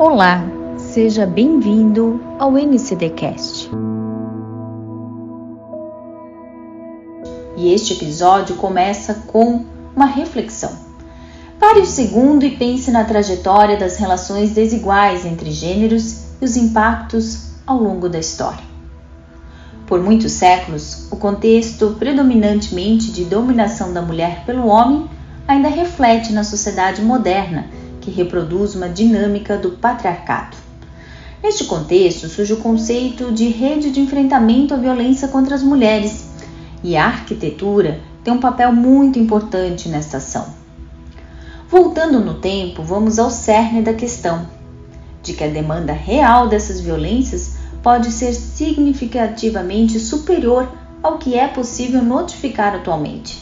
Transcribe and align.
Olá, 0.00 0.44
seja 0.76 1.26
bem-vindo 1.26 2.20
ao 2.38 2.52
NCDcast. 2.52 3.68
E 7.56 7.72
este 7.74 7.94
episódio 7.94 8.54
começa 8.54 9.14
com 9.26 9.64
uma 9.96 10.06
reflexão. 10.06 10.70
Pare 11.58 11.80
um 11.80 11.84
segundo 11.84 12.44
e 12.44 12.56
pense 12.56 12.92
na 12.92 13.02
trajetória 13.02 13.76
das 13.76 13.96
relações 13.96 14.52
desiguais 14.52 15.26
entre 15.26 15.50
gêneros 15.50 16.26
e 16.40 16.44
os 16.44 16.56
impactos 16.56 17.54
ao 17.66 17.82
longo 17.82 18.08
da 18.08 18.20
história. 18.20 18.62
Por 19.84 20.00
muitos 20.00 20.30
séculos, 20.30 21.10
o 21.10 21.16
contexto 21.16 21.96
predominantemente 21.98 23.10
de 23.10 23.24
dominação 23.24 23.92
da 23.92 24.00
mulher 24.00 24.44
pelo 24.46 24.68
homem 24.68 25.10
ainda 25.48 25.68
reflete 25.68 26.32
na 26.32 26.44
sociedade 26.44 27.02
moderna 27.02 27.66
que 28.08 28.14
reproduz 28.14 28.74
uma 28.74 28.88
dinâmica 28.88 29.56
do 29.58 29.72
patriarcado. 29.72 30.56
Neste 31.42 31.64
contexto, 31.64 32.28
surge 32.28 32.54
o 32.54 32.56
conceito 32.56 33.30
de 33.30 33.48
rede 33.48 33.90
de 33.90 34.00
enfrentamento 34.00 34.72
à 34.72 34.76
violência 34.76 35.28
contra 35.28 35.54
as 35.54 35.62
mulheres, 35.62 36.26
e 36.82 36.96
a 36.96 37.06
arquitetura 37.06 38.00
tem 38.24 38.32
um 38.32 38.40
papel 38.40 38.72
muito 38.72 39.18
importante 39.18 39.88
nesta 39.88 40.16
ação. 40.16 40.46
Voltando 41.70 42.20
no 42.20 42.34
tempo, 42.34 42.82
vamos 42.82 43.18
ao 43.18 43.30
cerne 43.30 43.82
da 43.82 43.92
questão, 43.92 44.48
de 45.22 45.34
que 45.34 45.44
a 45.44 45.48
demanda 45.48 45.92
real 45.92 46.48
dessas 46.48 46.80
violências 46.80 47.56
pode 47.82 48.10
ser 48.10 48.32
significativamente 48.32 50.00
superior 50.00 50.68
ao 51.02 51.18
que 51.18 51.38
é 51.38 51.46
possível 51.46 52.02
notificar 52.02 52.74
atualmente. 52.74 53.37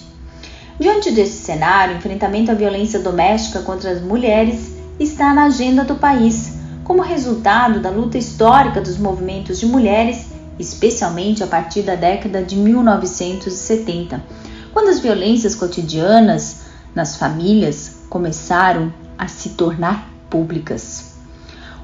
Diante 0.78 1.10
desse 1.10 1.42
cenário, 1.42 1.94
o 1.94 1.98
enfrentamento 1.98 2.50
à 2.50 2.54
violência 2.54 3.00
doméstica 3.00 3.60
contra 3.60 3.90
as 3.90 4.02
mulheres 4.02 4.72
está 5.00 5.32
na 5.32 5.44
agenda 5.44 5.84
do 5.84 5.94
país, 5.94 6.58
como 6.84 7.00
resultado 7.00 7.80
da 7.80 7.88
luta 7.88 8.18
histórica 8.18 8.80
dos 8.80 8.98
movimentos 8.98 9.58
de 9.58 9.64
mulheres, 9.64 10.26
especialmente 10.58 11.42
a 11.42 11.46
partir 11.46 11.80
da 11.80 11.94
década 11.94 12.42
de 12.42 12.56
1970, 12.56 14.22
quando 14.72 14.88
as 14.88 15.00
violências 15.00 15.54
cotidianas 15.54 16.66
nas 16.94 17.16
famílias 17.16 18.02
começaram 18.10 18.92
a 19.18 19.28
se 19.28 19.50
tornar 19.50 20.10
públicas. 20.28 21.14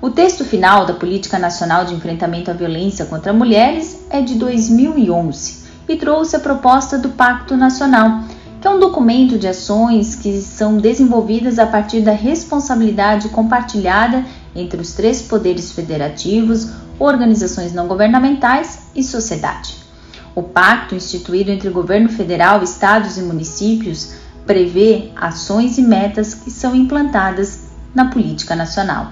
O 0.02 0.10
texto 0.10 0.44
final 0.44 0.84
da 0.84 0.92
Política 0.92 1.38
Nacional 1.38 1.86
de 1.86 1.94
Enfrentamento 1.94 2.50
à 2.50 2.54
Violência 2.54 3.06
contra 3.06 3.32
Mulheres 3.32 4.00
é 4.10 4.20
de 4.20 4.34
2011 4.34 5.62
e 5.88 5.96
trouxe 5.96 6.36
a 6.36 6.40
proposta 6.40 6.98
do 6.98 7.10
Pacto 7.10 7.56
Nacional 7.56 8.22
que 8.62 8.68
é 8.68 8.70
um 8.70 8.78
documento 8.78 9.36
de 9.36 9.48
ações 9.48 10.14
que 10.14 10.40
são 10.40 10.78
desenvolvidas 10.78 11.58
a 11.58 11.66
partir 11.66 12.00
da 12.00 12.12
responsabilidade 12.12 13.28
compartilhada 13.30 14.24
entre 14.54 14.80
os 14.80 14.92
três 14.92 15.20
poderes 15.20 15.72
federativos, 15.72 16.68
organizações 16.96 17.72
não 17.72 17.88
governamentais 17.88 18.86
e 18.94 19.02
sociedade. 19.02 19.78
O 20.32 20.44
pacto 20.44 20.94
instituído 20.94 21.50
entre 21.50 21.70
governo 21.70 22.08
federal, 22.08 22.62
estados 22.62 23.18
e 23.18 23.22
municípios 23.22 24.12
prevê 24.46 25.10
ações 25.16 25.76
e 25.76 25.82
metas 25.82 26.32
que 26.32 26.50
são 26.50 26.72
implantadas 26.72 27.64
na 27.92 28.10
política 28.10 28.54
nacional. 28.54 29.08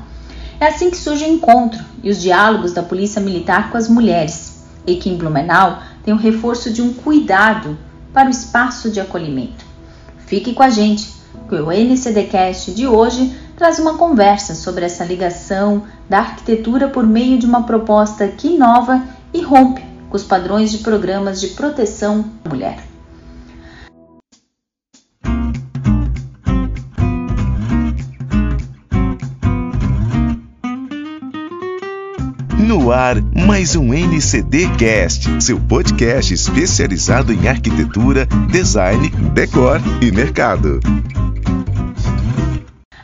É 0.61 0.69
assim 0.69 0.91
que 0.93 0.97
surge 0.97 1.25
o 1.25 1.29
encontro 1.29 1.85
e 2.05 2.11
os 2.11 2.23
diálogos 2.23 2.73
da 2.73 2.85
Polícia 2.85 3.21
Militar 3.21 3.73
com 3.73 3.77
as 3.77 3.89
mulheres, 3.89 4.63
e 4.87 4.95
que 4.95 5.11
em 5.11 5.17
Blumenau 5.17 5.83
tem 6.05 6.15
o 6.15 6.19
reforço 6.19 6.73
de 6.73 6.81
um 6.81 6.95
cuidado 6.95 7.77
para 8.13 8.29
o 8.29 8.31
espaço 8.31 8.91
de 8.91 9.01
acolhimento. 9.01 9.65
Fique 10.27 10.53
com 10.53 10.63
a 10.63 10.71
gente, 10.71 11.13
que 11.49 11.55
o 11.55 11.71
NCDcast 11.71 12.73
de 12.73 12.87
hoje 12.87 13.37
traz 13.57 13.79
uma 13.79 13.99
conversa 13.99 14.55
sobre 14.55 14.85
essa 14.85 15.05
ligação 15.05 15.83
da 16.09 16.19
arquitetura 16.19 16.89
por 16.89 17.07
meio 17.07 17.39
de 17.39 17.47
uma 17.47 17.65
proposta 17.65 18.27
que 18.29 18.49
inova 18.49 19.03
e 19.35 19.43
rompe 19.43 19.85
com 20.09 20.17
os 20.17 20.25
padrões 20.25 20.71
de 20.71 20.79
programas 20.79 21.41
de 21.41 21.49
proteção 21.49 22.25
à 22.45 22.49
mulher. 22.49 22.90
No 32.71 32.93
ar, 32.93 33.17
mais 33.35 33.75
um 33.75 33.93
NCD 33.93 34.69
Cast, 34.77 35.43
seu 35.43 35.59
podcast 35.59 36.33
especializado 36.33 37.33
em 37.33 37.49
arquitetura, 37.49 38.27
design, 38.49 39.11
decor 39.35 39.81
e 40.01 40.13
mercado. 40.13 40.79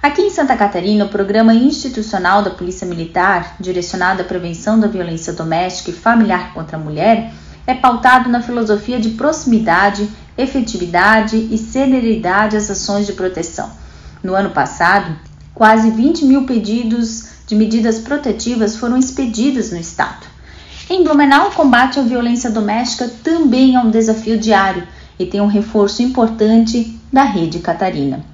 Aqui 0.01 0.23
em 0.23 0.31
Santa 0.31 0.57
Catarina, 0.57 1.07
o 1.07 1.09
programa 1.09 1.53
institucional 1.53 2.45
da 2.45 2.51
Polícia 2.51 2.87
Militar, 2.87 3.57
direcionado 3.59 4.23
à 4.23 4.25
prevenção 4.25 4.79
da 4.79 4.87
violência 4.87 5.33
doméstica 5.33 5.91
e 5.91 5.95
familiar 5.95 6.55
contra 6.55 6.77
a 6.77 6.81
mulher, 6.81 7.33
é 7.67 7.75
pautado 7.75 8.29
na 8.29 8.41
filosofia 8.41 9.01
de 9.01 9.11
proximidade, 9.11 10.09
efetividade 10.39 11.37
e 11.51 11.59
celeridade 11.59 12.57
às 12.57 12.71
ações 12.71 13.05
de 13.05 13.15
proteção. 13.15 13.69
No 14.23 14.33
ano 14.33 14.51
passado, 14.51 15.17
quase 15.53 15.91
20 15.91 16.25
mil 16.25 16.47
pedidos 16.47 17.35
de 17.47 17.55
medidas 17.55 17.99
protetivas 17.99 18.77
foram 18.77 18.97
expedidas 18.97 19.71
no 19.71 19.79
estado. 19.79 20.27
Em 20.91 21.03
Blumenau, 21.03 21.49
o 21.49 21.53
combate 21.53 21.99
à 21.99 22.03
violência 22.03 22.51
doméstica 22.51 23.11
também 23.23 23.75
é 23.75 23.81
um 23.81 23.91
desafio 23.91 24.39
diário 24.39 24.87
e 25.19 25.27
tem 25.27 25.41
um 25.41 25.47
reforço 25.47 26.03
importante 26.03 26.99
da 27.13 27.25
Rede 27.25 27.61
Catarina. 27.61 28.25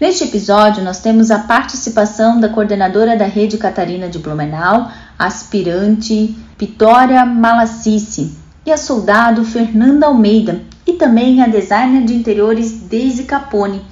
Neste 0.00 0.24
episódio, 0.24 0.82
nós 0.82 1.00
temos 1.00 1.30
a 1.30 1.38
participação 1.38 2.40
da 2.40 2.48
coordenadora 2.48 3.16
da 3.16 3.24
Rede 3.24 3.56
Catarina 3.56 4.08
de 4.08 4.18
Blumenau, 4.18 4.90
aspirante 5.18 6.36
Vitória 6.58 7.24
Malacice, 7.24 8.36
e 8.66 8.72
a 8.72 8.76
soldado 8.76 9.44
Fernanda 9.44 10.06
Almeida, 10.06 10.62
e 10.86 10.94
também 10.94 11.40
a 11.40 11.46
designer 11.46 12.04
de 12.04 12.14
interiores 12.14 12.72
Deise 12.72 13.24
Capone, 13.24 13.82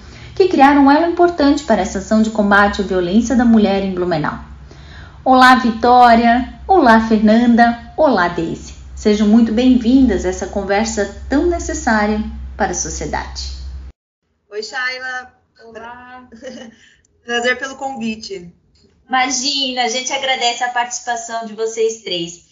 que 0.41 0.49
criaram 0.49 0.87
um 0.87 0.91
elo 0.91 1.13
importante 1.13 1.65
para 1.65 1.83
essa 1.83 1.99
ação 1.99 2.23
de 2.23 2.31
combate 2.31 2.81
à 2.81 2.85
violência 2.85 3.37
da 3.37 3.45
mulher 3.45 3.83
em 3.83 3.93
Blumenau. 3.93 4.39
Olá, 5.23 5.57
Vitória! 5.57 6.59
Olá, 6.67 7.07
Fernanda! 7.07 7.93
Olá, 7.95 8.27
Daisy! 8.27 8.75
Sejam 8.97 9.29
muito 9.29 9.53
bem-vindas 9.53 10.25
a 10.25 10.31
essa 10.31 10.47
conversa 10.47 11.15
tão 11.29 11.47
necessária 11.47 12.25
para 12.57 12.71
a 12.71 12.75
sociedade. 12.75 13.53
Oi, 14.51 14.63
Shaila! 14.63 15.31
Olá! 15.63 16.27
Prazer 17.23 17.59
pelo 17.59 17.77
convite. 17.77 18.51
Imagina, 19.07 19.83
a 19.83 19.89
gente 19.89 20.11
agradece 20.11 20.65
a 20.65 20.71
participação 20.71 21.45
de 21.45 21.53
vocês 21.53 22.01
três. 22.01 22.50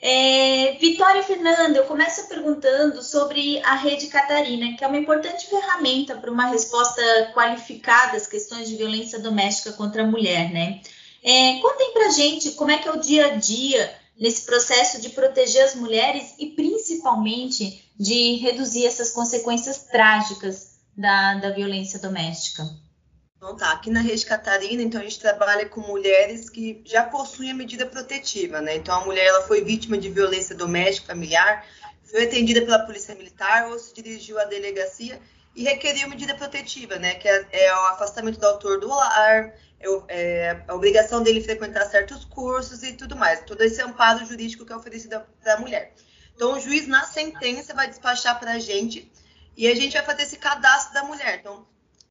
É, 0.00 0.76
Vitória 0.80 1.22
Fernanda, 1.24 1.78
eu 1.78 1.84
começo 1.84 2.28
perguntando 2.28 3.02
sobre 3.02 3.58
a 3.64 3.74
Rede 3.74 4.06
Catarina, 4.06 4.76
que 4.76 4.84
é 4.84 4.86
uma 4.86 4.98
importante 4.98 5.48
ferramenta 5.48 6.14
para 6.14 6.30
uma 6.30 6.46
resposta 6.46 7.02
qualificada 7.34 8.16
às 8.16 8.26
questões 8.26 8.68
de 8.68 8.76
violência 8.76 9.18
doméstica 9.18 9.72
contra 9.72 10.04
a 10.04 10.06
mulher, 10.06 10.52
né? 10.52 10.80
É, 11.22 11.58
contem 11.60 11.92
pra 11.92 12.10
gente 12.10 12.52
como 12.52 12.70
é 12.70 12.78
que 12.78 12.86
é 12.86 12.92
o 12.92 13.00
dia 13.00 13.26
a 13.26 13.36
dia 13.36 13.92
nesse 14.18 14.42
processo 14.42 15.00
de 15.00 15.10
proteger 15.10 15.64
as 15.64 15.74
mulheres 15.74 16.34
e 16.38 16.46
principalmente 16.46 17.84
de 17.98 18.36
reduzir 18.36 18.86
essas 18.86 19.10
consequências 19.10 19.78
trágicas 19.90 20.78
da, 20.96 21.34
da 21.34 21.50
violência 21.50 21.98
doméstica. 21.98 22.64
Então 23.38 23.56
tá, 23.56 23.70
aqui 23.70 23.88
na 23.88 24.00
Rede 24.00 24.26
Catarina, 24.26 24.82
então 24.82 25.00
a 25.00 25.04
gente 25.04 25.20
trabalha 25.20 25.68
com 25.68 25.80
mulheres 25.80 26.50
que 26.50 26.82
já 26.84 27.04
possuem 27.04 27.52
a 27.52 27.54
medida 27.54 27.86
protetiva, 27.86 28.60
né? 28.60 28.74
Então 28.74 29.00
a 29.00 29.04
mulher 29.04 29.26
ela 29.26 29.42
foi 29.42 29.62
vítima 29.62 29.96
de 29.96 30.10
violência 30.10 30.56
doméstica 30.56 31.06
familiar, 31.06 31.64
foi 32.02 32.24
atendida 32.24 32.62
pela 32.62 32.80
polícia 32.80 33.14
militar 33.14 33.68
ou 33.68 33.78
se 33.78 33.94
dirigiu 33.94 34.40
à 34.40 34.44
delegacia 34.44 35.20
e 35.54 35.62
requeriu 35.62 36.08
medida 36.08 36.34
protetiva, 36.34 36.96
né? 36.96 37.14
Que 37.14 37.28
é, 37.28 37.46
é 37.52 37.74
o 37.74 37.86
afastamento 37.86 38.40
do 38.40 38.46
autor 38.46 38.80
do 38.80 38.88
lar, 38.88 39.54
é, 39.78 39.86
é, 40.08 40.64
a 40.66 40.74
obrigação 40.74 41.22
dele 41.22 41.40
frequentar 41.40 41.84
certos 41.86 42.24
cursos 42.24 42.82
e 42.82 42.94
tudo 42.94 43.14
mais. 43.14 43.44
Todo 43.44 43.62
esse 43.62 43.80
amparo 43.80 44.26
jurídico 44.26 44.66
que 44.66 44.72
é 44.72 44.76
oferecido 44.76 45.22
para 45.40 45.54
a 45.54 45.60
mulher. 45.60 45.94
Então 46.34 46.54
o 46.54 46.60
juiz 46.60 46.88
na 46.88 47.04
sentença 47.04 47.72
vai 47.72 47.86
despachar 47.86 48.40
para 48.40 48.54
a 48.54 48.58
gente 48.58 49.12
e 49.56 49.68
a 49.68 49.76
gente 49.76 49.92
vai 49.92 50.04
fazer 50.04 50.22
esse 50.22 50.38
cadastro 50.38 50.94
da 50.94 51.04
mulher. 51.04 51.38
Então 51.38 51.64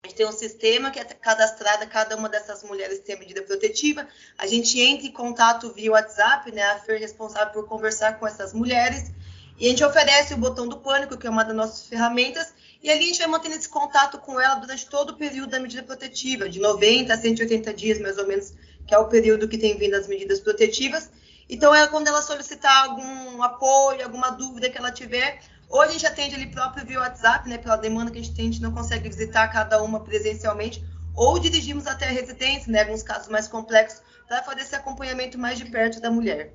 a 0.04 0.08
gente 0.08 0.18
tem 0.18 0.26
um 0.26 0.32
sistema 0.32 0.92
que 0.92 1.00
é 1.00 1.04
cadastrada, 1.04 1.86
cada 1.86 2.16
uma 2.16 2.30
dessas 2.30 2.64
mulheres 2.64 3.00
tem 3.00 3.16
a 3.16 3.20
medida 3.20 3.42
protetiva. 3.42 4.08
A 4.38 4.48
gente 4.48 4.80
entra 4.80 5.08
em 5.08 5.12
contato 5.12 5.72
via 5.74 5.92
WhatsApp, 5.92 6.52
né? 6.52 6.62
A 6.64 6.80
Fer 6.80 6.96
é 6.96 7.00
responsável 7.00 7.54
por 7.54 7.68
conversar 7.68 8.20
com 8.20 8.28
essas 8.28 8.54
mulheres. 8.54 9.12
E 9.60 9.66
a 9.66 9.70
gente 9.70 9.84
oferece 9.84 10.34
o 10.34 10.38
botão 10.38 10.68
do 10.68 10.78
pânico, 10.78 11.18
que 11.18 11.26
é 11.26 11.30
uma 11.30 11.44
das 11.44 11.56
nossas 11.56 11.88
ferramentas, 11.88 12.54
e 12.82 12.92
ali 12.92 13.06
a 13.06 13.08
gente 13.08 13.18
vai 13.18 13.28
mantendo 13.28 13.56
esse 13.56 13.68
contato 13.68 14.20
com 14.20 14.40
ela 14.40 14.56
durante 14.56 14.88
todo 14.88 15.12
o 15.12 15.18
período 15.18 15.50
da 15.50 15.60
medida 15.60 15.82
protetiva, 15.82 16.48
de 16.48 16.60
90 16.60 17.12
a 17.12 17.18
180 17.18 17.74
dias, 17.74 18.00
mais 18.00 18.20
ou 18.20 18.28
menos, 18.28 18.54
que 18.86 18.94
é 18.94 18.98
o 19.00 19.08
período 19.08 19.48
que 19.48 19.58
tem 19.58 19.76
vindo 19.76 19.96
as 19.96 20.08
medidas 20.08 20.40
protetivas. 20.40 21.10
Então, 21.50 21.74
é 21.74 21.88
quando 21.88 22.08
ela 22.08 22.22
solicitar 22.22 22.84
algum 22.84 23.42
apoio, 23.42 24.04
alguma 24.04 24.30
dúvida 24.30 24.70
que 24.70 24.78
ela 24.78 24.92
tiver, 24.92 25.40
ou 25.70 25.82
a 25.82 25.88
gente 25.88 26.06
atende 26.06 26.36
ali 26.36 26.48
próprio 26.48 26.86
via 26.86 27.00
WhatsApp, 27.00 27.48
né, 27.50 27.58
pela 27.58 27.76
demanda 27.76 28.12
que 28.12 28.20
a 28.20 28.22
gente 28.22 28.36
tem, 28.36 28.48
a 28.48 28.52
gente 28.52 28.62
não 28.62 28.74
consegue 28.74 29.10
visitar 29.10 29.48
cada 29.50 29.82
uma 29.82 30.04
presencialmente, 30.04 30.84
ou 31.14 31.38
dirigimos 31.40 31.88
até 31.88 32.06
a 32.06 32.12
residência, 32.12 32.72
né, 32.72 32.82
alguns 32.82 33.04
casos 33.04 33.28
mais 33.28 33.48
complexos, 33.48 34.02
para 34.28 34.44
fazer 34.44 34.62
esse 34.62 34.76
acompanhamento 34.76 35.38
mais 35.38 35.58
de 35.58 35.66
perto 35.66 36.00
da 36.00 36.12
mulher. 36.12 36.54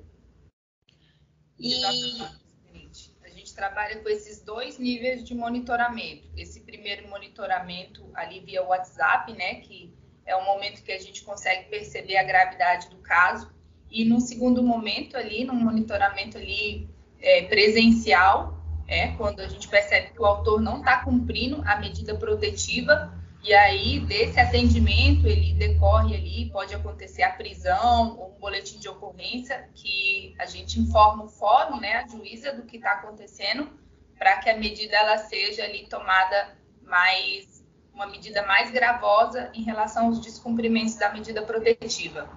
E 1.59 1.83
a 3.23 3.29
gente 3.29 3.53
trabalha 3.53 3.99
com 4.01 4.09
esses 4.09 4.41
dois 4.41 4.77
níveis 4.79 5.23
de 5.23 5.35
monitoramento. 5.35 6.29
Esse 6.35 6.61
primeiro 6.61 7.07
monitoramento 7.07 8.09
ali 8.15 8.39
via 8.39 8.63
WhatsApp, 8.63 9.31
né, 9.33 9.55
que 9.55 9.93
é 10.25 10.35
o 10.35 10.45
momento 10.45 10.81
que 10.81 10.91
a 10.91 10.99
gente 10.99 11.23
consegue 11.23 11.69
perceber 11.69 12.17
a 12.17 12.23
gravidade 12.23 12.89
do 12.89 12.97
caso. 12.97 13.51
E 13.91 14.05
no 14.05 14.19
segundo 14.19 14.63
momento 14.63 15.15
ali, 15.17 15.43
no 15.43 15.53
monitoramento 15.53 16.37
ali 16.37 16.89
é, 17.19 17.43
presencial, 17.43 18.62
é, 18.87 19.07
quando 19.11 19.39
a 19.39 19.47
gente 19.47 19.67
percebe 19.67 20.09
que 20.09 20.21
o 20.21 20.25
autor 20.25 20.61
não 20.61 20.79
está 20.79 21.03
cumprindo 21.03 21.61
a 21.65 21.77
medida 21.77 22.15
protetiva, 22.15 23.13
e 23.43 23.53
aí 23.53 23.99
desse 23.99 24.39
atendimento 24.39 25.27
ele 25.27 25.53
decorre 25.53 26.15
ali, 26.15 26.49
pode 26.49 26.73
acontecer 26.73 27.23
a 27.23 27.31
prisão 27.31 28.17
ou 28.17 28.33
um 28.35 28.39
boletim 28.39 28.79
de 28.79 28.87
ocorrência 28.87 29.69
que 29.75 30.33
a 30.39 30.45
gente 30.45 30.79
informa 30.79 31.25
o 31.25 31.27
fórum, 31.27 31.79
né, 31.79 31.97
a 31.97 32.07
juíza 32.07 32.53
do 32.53 32.63
que 32.63 32.77
está 32.77 32.93
acontecendo, 32.93 33.69
para 34.17 34.37
que 34.37 34.49
a 34.49 34.57
medida 34.57 34.95
ela 34.95 35.17
seja 35.17 35.63
ali 35.63 35.87
tomada 35.87 36.55
mais 36.83 37.53
uma 37.93 38.07
medida 38.07 38.45
mais 38.45 38.71
gravosa 38.71 39.51
em 39.53 39.63
relação 39.63 40.07
aos 40.07 40.19
descumprimentos 40.19 40.95
da 40.95 41.11
medida 41.11 41.41
protetiva. 41.43 42.27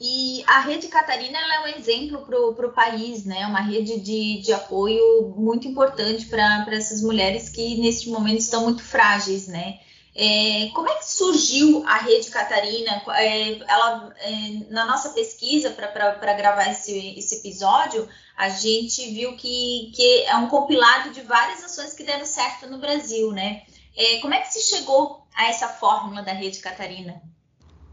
E 0.00 0.42
a 0.46 0.60
Rede 0.60 0.88
Catarina 0.88 1.38
é 1.38 1.60
um 1.60 1.78
exemplo 1.78 2.26
para 2.26 2.66
o 2.66 2.72
país, 2.72 3.24
né? 3.24 3.46
Uma 3.46 3.60
rede 3.60 4.00
de, 4.00 4.40
de 4.40 4.52
apoio 4.52 5.34
muito 5.36 5.68
importante 5.68 6.26
para 6.26 6.66
essas 6.72 7.00
mulheres 7.00 7.48
que 7.48 7.76
neste 7.80 8.08
momento 8.08 8.40
estão 8.40 8.64
muito 8.64 8.82
frágeis, 8.82 9.46
né? 9.46 9.78
É, 10.16 10.70
como 10.74 10.88
é 10.88 10.94
que 10.94 11.12
surgiu 11.12 11.84
a 11.86 11.98
Rede 11.98 12.30
Catarina? 12.30 13.02
É, 13.16 13.58
ela, 13.68 14.14
é, 14.18 14.32
na 14.70 14.84
nossa 14.84 15.10
pesquisa 15.10 15.70
para 15.70 16.34
gravar 16.34 16.70
esse, 16.70 17.18
esse 17.18 17.36
episódio, 17.36 18.08
a 18.36 18.48
gente 18.48 19.10
viu 19.10 19.36
que, 19.36 19.92
que 19.94 20.22
é 20.22 20.36
um 20.36 20.48
compilado 20.48 21.10
de 21.10 21.20
várias 21.22 21.64
ações 21.64 21.94
que 21.94 22.04
deram 22.04 22.24
certo 22.24 22.68
no 22.68 22.78
Brasil, 22.78 23.32
né? 23.32 23.62
É, 23.96 24.18
como 24.18 24.34
é 24.34 24.40
que 24.40 24.52
se 24.52 24.76
chegou 24.76 25.26
a 25.34 25.48
essa 25.48 25.68
fórmula 25.68 26.22
da 26.22 26.32
Rede 26.32 26.60
Catarina? 26.60 27.20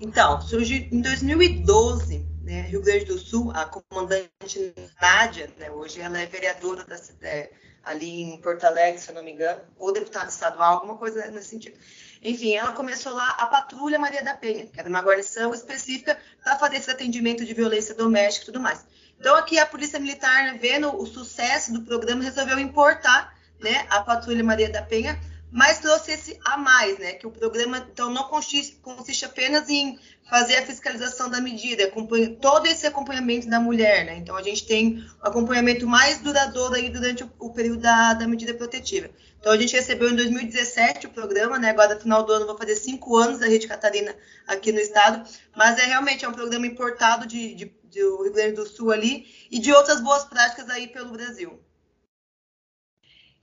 Então, 0.04 0.42
surgiu 0.42 0.88
em 0.92 1.00
2012, 1.00 2.26
né, 2.42 2.62
Rio 2.64 2.82
Grande 2.82 3.06
do 3.06 3.20
Sul, 3.20 3.52
a 3.54 3.66
comandante 3.66 4.74
Nádia, 5.00 5.48
né, 5.60 5.70
hoje 5.70 6.02
ela 6.02 6.20
é 6.20 6.26
vereadora 6.26 6.84
da, 6.84 7.00
é, 7.22 7.52
ali 7.84 8.24
em 8.24 8.42
Porto 8.42 8.64
Alegre, 8.64 9.00
se 9.00 9.10
eu 9.10 9.16
não 9.16 9.24
me 9.24 9.32
engano, 9.32 9.62
ou 9.78 9.94
deputada 9.94 10.28
estadual, 10.28 10.74
alguma 10.74 10.98
coisa 10.98 11.28
nesse 11.28 11.50
sentido. 11.50 11.78
Enfim, 12.24 12.56
ela 12.56 12.72
começou 12.72 13.14
lá 13.14 13.28
a 13.38 13.46
Patrulha 13.46 14.00
Maria 14.00 14.24
da 14.24 14.34
Penha, 14.34 14.66
que 14.66 14.80
era 14.80 14.90
uma 14.90 15.02
guarnição 15.04 15.54
específica 15.54 16.18
para 16.44 16.58
fazer 16.58 16.78
esse 16.78 16.90
atendimento 16.90 17.46
de 17.46 17.54
violência 17.54 17.94
doméstica 17.94 18.46
e 18.46 18.48
tudo 18.48 18.60
mais. 18.60 18.84
Então, 19.20 19.36
aqui 19.36 19.60
a 19.60 19.68
Polícia 19.68 20.00
Militar, 20.00 20.46
né, 20.46 20.58
vendo 20.60 21.00
o 21.00 21.06
sucesso 21.06 21.72
do 21.72 21.84
programa, 21.84 22.24
resolveu 22.24 22.58
importar 22.58 23.38
né, 23.60 23.86
a 23.88 24.02
Patrulha 24.02 24.44
Maria 24.44 24.72
da 24.72 24.82
Penha 24.82 25.20
mas 25.52 25.80
trouxe 25.80 26.14
esse 26.14 26.40
a 26.46 26.58
mais, 26.58 26.98
né? 26.98 27.14
Que 27.14 27.28
o 27.28 27.32
programa 27.32 27.86
então 27.92 28.10
não 28.10 28.24
consiste, 28.24 28.78
consiste 28.82 29.26
apenas 29.26 29.70
em 29.70 30.00
fazer 30.30 30.56
a 30.56 30.66
fiscalização 30.66 31.30
da 31.30 31.42
medida, 31.42 31.92
todo 32.40 32.66
esse 32.66 32.88
acompanhamento 32.88 33.50
da 33.50 33.60
mulher, 33.60 34.06
né? 34.06 34.16
Então 34.16 34.38
a 34.38 34.42
gente 34.42 34.66
tem 34.66 35.06
o 35.22 35.28
acompanhamento 35.28 35.86
mais 35.86 36.20
duradouro 36.20 36.76
aí 36.76 36.90
durante 36.90 37.26
o, 37.26 37.32
o 37.38 37.52
período 37.52 37.82
da, 37.82 38.14
da, 38.14 38.26
medida 38.26 38.54
protetiva. 38.54 39.10
Então 39.40 39.52
a 39.52 39.58
gente 39.58 39.76
recebeu 39.76 40.10
em 40.10 40.16
2017 40.16 41.08
o 41.08 41.10
programa, 41.10 41.60
né? 41.60 41.72
Agora 41.72 42.00
final 42.00 42.24
do 42.24 42.32
ano 42.32 42.48
vou 42.48 42.58
fazer 42.58 42.78
cinco 42.78 43.18
anos 43.18 43.40
da 43.40 43.48
Rede 43.48 43.68
Catarina 43.68 44.16
aqui 44.48 44.72
no 44.72 44.80
estado, 44.80 45.28
mas 45.54 45.78
é 45.78 45.86
realmente 45.86 46.24
é 46.24 46.30
um 46.30 46.34
programa 46.34 46.66
importado 46.66 47.28
de, 47.28 47.54
de, 47.54 47.66
do 47.66 48.24
Rio 48.24 48.34
Grande 48.34 48.54
do 48.54 48.66
Sul 48.66 48.90
ali 48.90 49.26
e 49.52 49.60
de 49.60 49.74
outras 49.74 50.00
boas 50.00 50.24
práticas 50.24 50.70
aí 50.70 50.88
pelo 50.88 51.12
Brasil. 51.12 51.60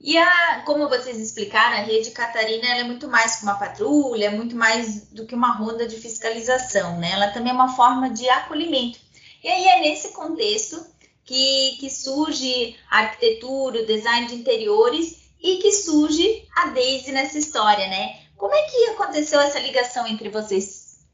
E 0.01 0.17
a, 0.17 0.63
como 0.65 0.89
vocês 0.89 1.19
explicaram, 1.19 1.79
a 1.79 1.81
rede 1.81 2.13
Catarina 2.13 2.67
é 2.69 2.85
muito 2.85 3.09
mais 3.09 3.37
que 3.37 3.43
uma 3.43 3.59
patrulha, 3.59 4.27
é 4.27 4.31
muito 4.31 4.55
mais 4.55 5.09
do 5.09 5.27
que 5.27 5.35
uma 5.35 5.53
ronda 5.53 5.89
de 5.89 5.97
fiscalização, 5.97 6.99
né? 7.01 7.11
Ela 7.13 7.33
também 7.33 7.51
é 7.51 7.55
uma 7.55 7.75
forma 7.75 8.09
de 8.09 8.29
acolhimento. 8.29 9.01
E 9.43 9.49
aí 9.49 9.67
é 9.67 9.81
nesse 9.81 10.13
contexto 10.13 10.87
que, 11.25 11.77
que 11.81 11.91
surge 11.91 12.77
a 12.89 12.99
arquitetura, 13.01 13.83
o 13.83 13.87
design 13.87 14.29
de 14.29 14.37
interiores 14.37 15.31
e 15.41 15.57
que 15.57 15.73
surge 15.73 16.47
a 16.57 16.69
Daisy 16.69 17.11
nessa 17.11 17.39
história, 17.39 17.89
né? 17.89 18.21
Como 18.37 18.55
é 18.55 18.63
que 18.63 18.91
aconteceu 18.91 19.41
essa 19.41 19.59
ligação 19.59 20.07
entre 20.07 20.29
vocês? 20.29 21.07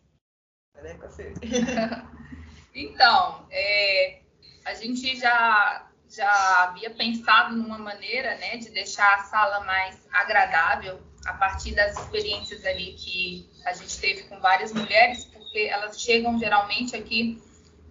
então, 2.74 3.46
é, 3.50 4.20
a 4.66 4.74
gente 4.74 5.16
já 5.16 5.90
já 6.16 6.64
havia 6.64 6.90
pensado 6.90 7.56
numa 7.56 7.78
maneira 7.78 8.36
né, 8.36 8.56
de 8.56 8.70
deixar 8.70 9.14
a 9.14 9.24
sala 9.24 9.60
mais 9.64 9.98
agradável 10.12 11.00
a 11.26 11.32
partir 11.34 11.74
das 11.74 11.96
experiências 11.98 12.64
ali 12.64 12.94
que 12.94 13.50
a 13.64 13.72
gente 13.72 13.98
teve 13.98 14.24
com 14.24 14.38
várias 14.40 14.72
mulheres, 14.72 15.24
porque 15.24 15.60
elas 15.70 16.00
chegam 16.00 16.38
geralmente 16.38 16.94
aqui 16.94 17.42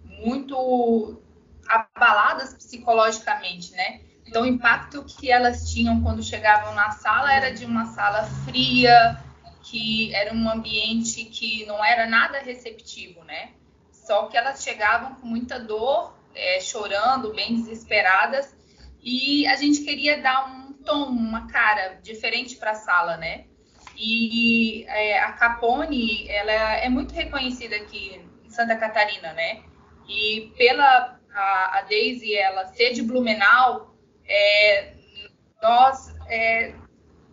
muito 0.04 1.20
abaladas 1.66 2.54
psicologicamente, 2.54 3.72
né? 3.72 4.00
Então, 4.26 4.42
o 4.42 4.46
impacto 4.46 5.04
que 5.04 5.30
elas 5.30 5.70
tinham 5.70 6.02
quando 6.02 6.22
chegavam 6.22 6.74
na 6.74 6.92
sala 6.92 7.32
era 7.32 7.52
de 7.52 7.64
uma 7.64 7.86
sala 7.86 8.24
fria, 8.44 9.22
que 9.62 10.14
era 10.14 10.32
um 10.32 10.48
ambiente 10.48 11.24
que 11.26 11.66
não 11.66 11.84
era 11.84 12.06
nada 12.06 12.38
receptivo, 12.38 13.22
né? 13.24 13.50
Só 13.92 14.26
que 14.26 14.36
elas 14.36 14.62
chegavam 14.62 15.14
com 15.16 15.26
muita 15.26 15.58
dor 15.58 16.14
é, 16.34 16.60
chorando, 16.60 17.32
bem 17.32 17.54
desesperadas, 17.54 18.54
e 19.02 19.46
a 19.46 19.56
gente 19.56 19.82
queria 19.82 20.20
dar 20.20 20.46
um 20.48 20.72
tom, 20.72 21.06
uma 21.06 21.46
cara 21.48 22.00
diferente 22.02 22.56
para 22.56 22.72
a 22.72 22.76
sala, 22.76 23.16
né? 23.16 23.44
E 23.96 24.84
é, 24.88 25.20
a 25.20 25.32
Capone, 25.32 26.28
ela 26.28 26.52
é 26.52 26.88
muito 26.88 27.14
reconhecida 27.14 27.76
aqui 27.76 28.20
em 28.44 28.50
Santa 28.50 28.76
Catarina, 28.76 29.32
né? 29.32 29.62
E 30.08 30.52
pela 30.56 31.18
a, 31.34 31.78
a 31.78 31.82
Daisy, 31.82 32.34
ela 32.34 32.66
ser 32.66 32.92
de 32.92 33.02
Blumenau, 33.02 33.94
é, 34.26 34.94
nós 35.62 36.14
é, 36.28 36.74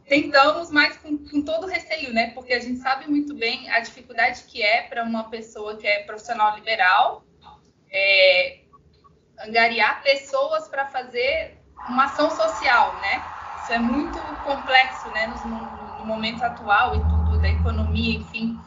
tentamos, 0.08 0.72
mas 0.72 0.98
com, 0.98 1.18
com, 1.18 1.42
todo 1.42 1.68
receio, 1.68 2.14
né? 2.14 2.32
Porque 2.32 2.54
a 2.54 2.60
gente 2.60 2.80
sabe 2.80 3.10
muito 3.10 3.36
bem 3.36 3.70
a 3.70 3.80
dificuldade 3.80 4.44
que 4.44 4.62
é 4.62 4.84
para 4.84 5.04
uma 5.04 5.30
pessoa 5.30 5.78
que 5.78 5.88
é 5.88 6.04
profissional 6.04 6.56
liberal, 6.56 7.26
é, 7.92 8.61
angariar 9.46 10.02
pessoas 10.04 10.68
para 10.68 10.88
fazer 10.88 11.58
uma 11.90 12.06
ação 12.06 12.30
social, 12.30 12.96
né? 13.02 13.24
Isso 13.62 13.74
é 13.74 13.80
muito 13.80 14.18
complexo, 14.44 15.10
né, 15.12 15.28
no, 15.28 16.00
no, 16.00 16.06
momento 16.06 16.42
atual 16.44 16.96
e 16.96 17.00
tudo 17.00 17.40
da 17.40 17.50
economia, 17.50 18.18
enfim. 18.18 18.60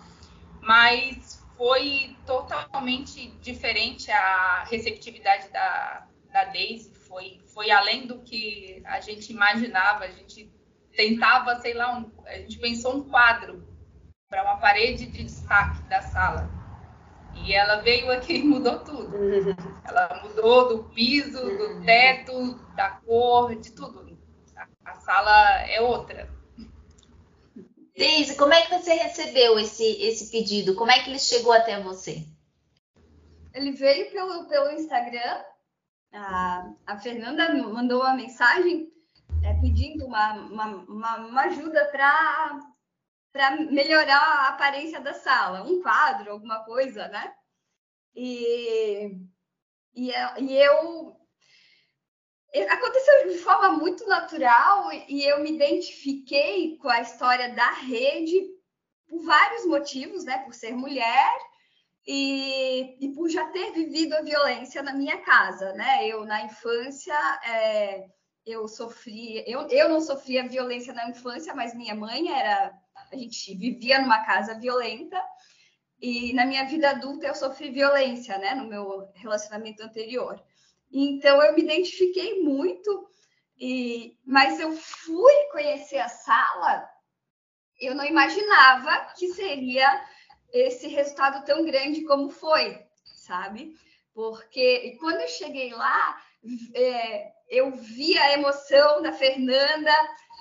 Mas 0.61 1.45
foi 1.57 2.17
totalmente 2.27 3.29
diferente 3.41 4.11
a 4.11 4.65
receptividade 4.71 5.49
da, 5.49 6.07
da 6.33 6.45
Daisy, 6.45 6.95
foi, 6.95 7.41
foi 7.53 7.71
além 7.71 8.07
do 8.07 8.21
que 8.21 8.83
a 8.85 9.01
gente 9.01 9.33
imaginava, 9.33 10.05
a 10.05 10.11
gente 10.11 10.51
tentava, 10.97 11.61
sei 11.61 11.75
lá, 11.75 11.97
um, 11.97 12.11
a 12.27 12.39
gente 12.39 12.59
pensou 12.59 12.97
um 12.97 13.09
quadro 13.09 13.67
para 14.29 14.43
uma 14.43 14.57
parede 14.57 15.07
de 15.07 15.25
destaque 15.25 15.83
da 15.83 16.01
sala 16.03 16.64
e 17.37 17.53
ela 17.53 17.77
veio 17.77 18.11
aqui 18.11 18.37
e 18.37 18.45
mudou 18.45 18.79
tudo. 18.81 19.17
Ela 19.85 20.23
mudou 20.23 20.69
do 20.69 20.85
piso, 20.91 21.41
do 21.41 21.85
teto, 21.85 22.55
da 22.75 22.91
cor, 22.91 23.55
de 23.55 23.73
tudo. 23.73 24.17
A 24.85 24.95
sala 24.97 25.61
é 25.67 25.81
outra. 25.81 26.29
Deise, 27.97 28.37
como 28.37 28.53
é 28.53 28.63
que 28.63 28.77
você 28.77 28.95
recebeu 28.95 29.59
esse, 29.59 29.85
esse 30.03 30.31
pedido? 30.31 30.75
Como 30.75 30.91
é 30.91 30.99
que 31.01 31.11
ele 31.11 31.19
chegou 31.19 31.53
até 31.53 31.81
você? 31.81 32.27
Ele 33.53 33.73
veio 33.73 34.11
pelo, 34.11 34.47
pelo 34.47 34.73
Instagram. 34.73 35.43
A, 36.13 36.73
a 36.87 36.99
Fernanda 36.99 37.55
mandou 37.55 38.01
uma 38.01 38.15
mensagem 38.15 38.89
é, 39.45 39.55
pedindo 39.61 40.07
uma, 40.07 40.33
uma, 40.35 40.67
uma, 40.89 41.17
uma 41.19 41.43
ajuda 41.43 41.85
para 41.87 42.61
para 43.35 43.57
melhorar 43.63 44.17
a 44.17 44.49
aparência 44.51 45.01
da 45.01 45.13
sala, 45.13 45.65
um 45.65 45.83
quadro, 45.83 46.31
alguma 46.31 46.65
coisa, 46.65 47.09
né? 47.09 47.35
E, 48.15 49.11
e, 49.93 50.13
e 50.39 50.57
eu 50.57 51.17
aconteceu 52.71 53.29
de 53.29 53.39
forma 53.39 53.73
muito 53.73 54.07
natural 54.07 54.89
e 55.09 55.25
eu 55.25 55.43
me 55.43 55.51
identifiquei 55.51 56.79
com 56.79 56.89
a 56.89 57.01
história 57.01 57.53
da 57.53 57.73
rede 57.73 58.41
por 59.09 59.25
vários 59.25 59.67
motivos, 59.67 60.25
né? 60.25 60.39
Por 60.45 60.55
ser 60.55 60.71
mulher 60.71 61.37
e, 62.07 63.05
e 63.05 63.13
por 63.15 63.29
já 63.29 63.49
ter 63.49 63.73
vivido 63.73 64.13
a 64.13 64.23
violência 64.23 64.81
na 64.81 64.95
minha 64.95 65.19
casa, 65.23 65.73
né? 65.73 66.07
Eu 66.07 66.25
na 66.25 66.45
infância 66.45 67.19
é, 67.45 68.07
eu 68.47 68.69
sofri, 68.69 69.43
eu, 69.45 69.67
eu 69.71 69.89
não 69.89 70.01
sofria 70.01 70.49
violência 70.49 70.95
na 70.95 71.09
infância, 71.09 71.53
mas 71.53 71.75
minha 71.75 71.97
mãe 71.97 72.31
era 72.33 72.84
a 73.15 73.19
gente 73.19 73.55
vivia 73.57 74.01
numa 74.01 74.25
casa 74.25 74.59
violenta 74.59 75.23
e 76.01 76.33
na 76.35 76.45
minha 76.45 76.65
vida 76.65 76.91
adulta 76.91 77.27
eu 77.27 77.35
sofri 77.35 77.71
violência, 77.71 78.37
né, 78.39 78.55
no 78.55 78.67
meu 78.67 79.09
relacionamento 79.15 79.83
anterior. 79.83 80.43
Então 80.93 81.43
eu 81.43 81.55
me 81.55 81.63
identifiquei 81.63 82.43
muito, 82.43 83.09
e, 83.59 84.19
mas 84.25 84.61
eu 84.61 84.73
fui 84.73 85.35
conhecer 85.51 85.99
a 85.99 86.09
sala, 86.09 86.89
eu 87.81 87.95
não 87.95 88.05
imaginava 88.05 89.13
que 89.17 89.29
seria 89.33 90.05
esse 90.53 90.87
resultado 90.89 91.45
tão 91.45 91.65
grande 91.65 92.05
como 92.05 92.31
foi, 92.31 92.79
sabe? 93.05 93.75
Porque 94.13 94.97
quando 95.01 95.21
eu 95.21 95.29
cheguei 95.29 95.73
lá, 95.73 96.23
é, 96.75 97.33
eu 97.49 97.73
vi 97.73 98.17
a 98.19 98.33
emoção 98.33 99.03
da 99.03 99.13
Fernanda, 99.13 99.93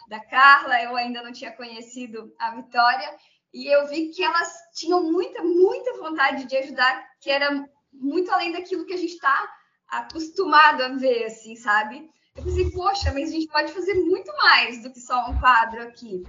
da 0.08 0.20
Carla, 0.20 0.82
eu 0.82 0.96
ainda 0.96 1.22
não 1.24 1.32
tinha 1.32 1.52
conhecido 1.52 2.34
a 2.40 2.52
Vitória, 2.52 3.16
e 3.54 3.68
eu 3.68 3.88
vi 3.88 4.10
que 4.10 4.24
elas 4.24 4.52
tinham 4.74 5.04
muita, 5.04 5.44
muita 5.44 5.98
vontade 5.98 6.46
de 6.46 6.58
ajudar, 6.58 7.08
que 7.20 7.30
era 7.30 7.66
muito 7.92 8.32
além 8.32 8.52
daquilo 8.52 8.86
que 8.86 8.94
a 8.94 8.98
gente 8.98 9.14
está 9.14 9.48
acostumado 9.88 10.82
a 10.82 10.90
ver, 10.90 11.26
assim, 11.26 11.56
sabe? 11.56 12.10
Eu 12.36 12.44
pensei, 12.44 12.72
poxa, 12.72 13.12
mas 13.14 13.30
a 13.30 13.34
gente 13.34 13.48
pode 13.48 13.72
fazer 13.72 13.94
muito 13.94 14.32
mais 14.38 14.82
do 14.82 14.92
que 14.92 15.00
só 15.00 15.30
um 15.30 15.40
quadro 15.40 15.84
aqui. 15.84 16.24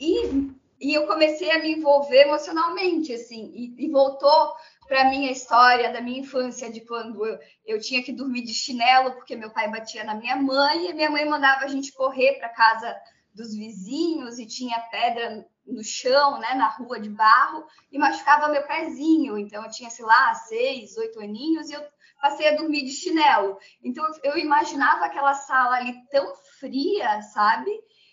E, 0.00 0.50
e 0.80 0.92
eu 0.92 1.06
comecei 1.06 1.52
a 1.52 1.60
me 1.60 1.72
envolver 1.72 2.22
emocionalmente, 2.22 3.12
assim, 3.12 3.52
e, 3.54 3.86
e 3.86 3.88
voltou 3.88 4.54
para 4.86 5.04
mim 5.10 5.28
a 5.28 5.32
história 5.32 5.92
da 5.92 6.00
minha 6.00 6.20
infância, 6.20 6.70
de 6.70 6.80
quando 6.80 7.24
eu, 7.26 7.38
eu 7.64 7.80
tinha 7.80 8.02
que 8.02 8.12
dormir 8.12 8.42
de 8.42 8.54
chinelo, 8.54 9.12
porque 9.12 9.36
meu 9.36 9.50
pai 9.50 9.70
batia 9.70 10.04
na 10.04 10.14
minha 10.14 10.36
mãe, 10.36 10.90
e 10.90 10.94
minha 10.94 11.10
mãe 11.10 11.24
mandava 11.24 11.64
a 11.64 11.68
gente 11.68 11.92
correr 11.92 12.38
para 12.38 12.48
casa 12.48 12.96
dos 13.34 13.54
vizinhos, 13.54 14.38
e 14.38 14.46
tinha 14.46 14.80
pedra 14.90 15.46
no 15.66 15.82
chão, 15.82 16.38
né, 16.38 16.54
na 16.54 16.68
rua 16.68 16.98
de 17.00 17.10
barro, 17.10 17.66
e 17.90 17.98
machucava 17.98 18.48
meu 18.48 18.62
pezinho. 18.66 19.36
Então, 19.36 19.64
eu 19.64 19.70
tinha, 19.70 19.90
sei 19.90 20.04
lá, 20.04 20.34
seis, 20.34 20.96
oito 20.96 21.20
aninhos, 21.20 21.68
e 21.68 21.74
eu 21.74 21.84
passei 22.20 22.48
a 22.48 22.56
dormir 22.56 22.84
de 22.84 22.92
chinelo. 22.92 23.58
Então, 23.82 24.04
eu 24.22 24.38
imaginava 24.38 25.04
aquela 25.04 25.34
sala 25.34 25.76
ali 25.76 25.94
tão 26.08 26.34
fria, 26.58 27.20
sabe? 27.22 27.70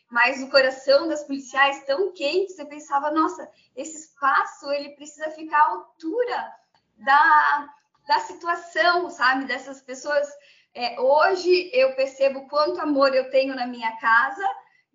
Mas 0.09 0.43
o 0.43 0.49
coração 0.49 1.07
das 1.07 1.23
policiais 1.23 1.85
tão 1.85 2.11
quente, 2.13 2.53
você 2.53 2.65
pensava, 2.65 3.11
nossa, 3.11 3.49
esse 3.75 3.97
espaço, 3.97 4.69
ele 4.71 4.89
precisa 4.95 5.31
ficar 5.31 5.57
à 5.57 5.69
altura 5.69 6.53
da, 6.97 7.69
da 8.07 8.19
situação, 8.19 9.09
sabe? 9.09 9.45
Dessas 9.45 9.81
pessoas. 9.81 10.27
É, 10.73 10.99
hoje, 10.99 11.69
eu 11.73 11.95
percebo 11.95 12.47
quanto 12.47 12.81
amor 12.81 13.13
eu 13.13 13.29
tenho 13.29 13.55
na 13.55 13.67
minha 13.67 13.95
casa, 13.97 14.43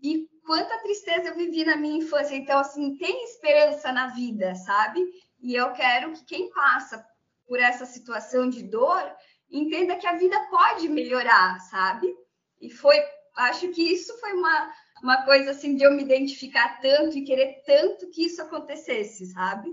e 0.02 0.28
quanta 0.44 0.78
tristeza 0.82 1.28
eu 1.28 1.34
vivi 1.34 1.64
na 1.64 1.76
minha 1.76 1.98
infância. 1.98 2.34
Então, 2.34 2.58
assim, 2.58 2.96
tem 2.96 3.24
esperança 3.24 3.92
na 3.92 4.08
vida, 4.08 4.54
sabe? 4.54 5.04
E 5.40 5.54
eu 5.54 5.72
quero 5.72 6.12
que 6.12 6.24
quem 6.24 6.50
passa 6.50 7.04
por 7.46 7.58
essa 7.58 7.86
situação 7.86 8.48
de 8.48 8.62
dor 8.62 9.02
entenda 9.50 9.96
que 9.96 10.06
a 10.06 10.16
vida 10.16 10.38
pode 10.50 10.88
melhorar, 10.88 11.58
sabe? 11.60 12.14
E 12.60 12.70
foi, 12.70 12.96
acho 13.36 13.68
que 13.68 13.82
isso 13.82 14.18
foi 14.20 14.32
uma, 14.32 14.72
uma 15.02 15.24
coisa 15.24 15.52
assim 15.52 15.74
de 15.74 15.84
eu 15.84 15.92
me 15.92 16.02
identificar 16.02 16.80
tanto 16.80 17.16
e 17.16 17.24
querer 17.24 17.62
tanto 17.64 18.10
que 18.10 18.26
isso 18.26 18.42
acontecesse, 18.42 19.26
sabe? 19.32 19.70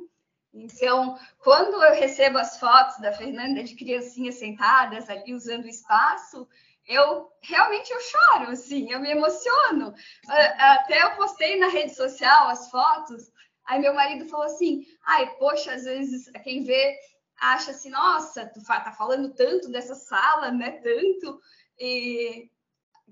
Então, 0.56 1.20
quando 1.40 1.84
eu 1.84 1.94
recebo 1.94 2.38
as 2.38 2.58
fotos 2.58 2.98
da 3.00 3.12
Fernanda 3.12 3.62
de 3.62 3.76
criancinhas 3.76 4.36
sentadas 4.36 5.10
ali 5.10 5.34
usando 5.34 5.66
o 5.66 5.70
espaço, 5.70 6.48
eu 6.88 7.30
realmente 7.42 7.92
eu 7.92 8.00
choro, 8.00 8.52
assim, 8.52 8.90
eu 8.90 9.02
me 9.02 9.12
emociono. 9.12 9.94
Até 10.28 11.04
eu 11.04 11.16
postei 11.18 11.60
na 11.60 11.68
rede 11.68 11.94
social 11.94 12.48
as 12.48 12.70
fotos, 12.72 13.32
aí 13.66 13.80
meu 13.80 13.94
marido 13.94 14.30
falou 14.30 14.46
assim, 14.46 14.86
ai, 15.06 15.36
poxa, 15.36 15.74
às 15.74 15.84
vezes 15.84 16.32
quem 16.44 16.64
vê 16.64 16.98
acha 17.38 17.72
assim, 17.72 17.90
nossa, 17.90 18.46
tu 18.46 18.64
tá 18.64 18.94
falando 18.98 19.34
tanto 19.34 19.70
dessa 19.70 19.94
sala, 19.94 20.52
né, 20.52 20.72
tanto, 20.72 21.42
e 21.78 22.50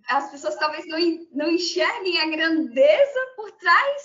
as 0.07 0.31
pessoas 0.31 0.55
talvez 0.55 0.87
não, 0.87 0.97
não 1.31 1.51
enxerguem 1.51 2.21
a 2.21 2.29
grandeza 2.29 3.19
por 3.35 3.51
trás 3.51 4.01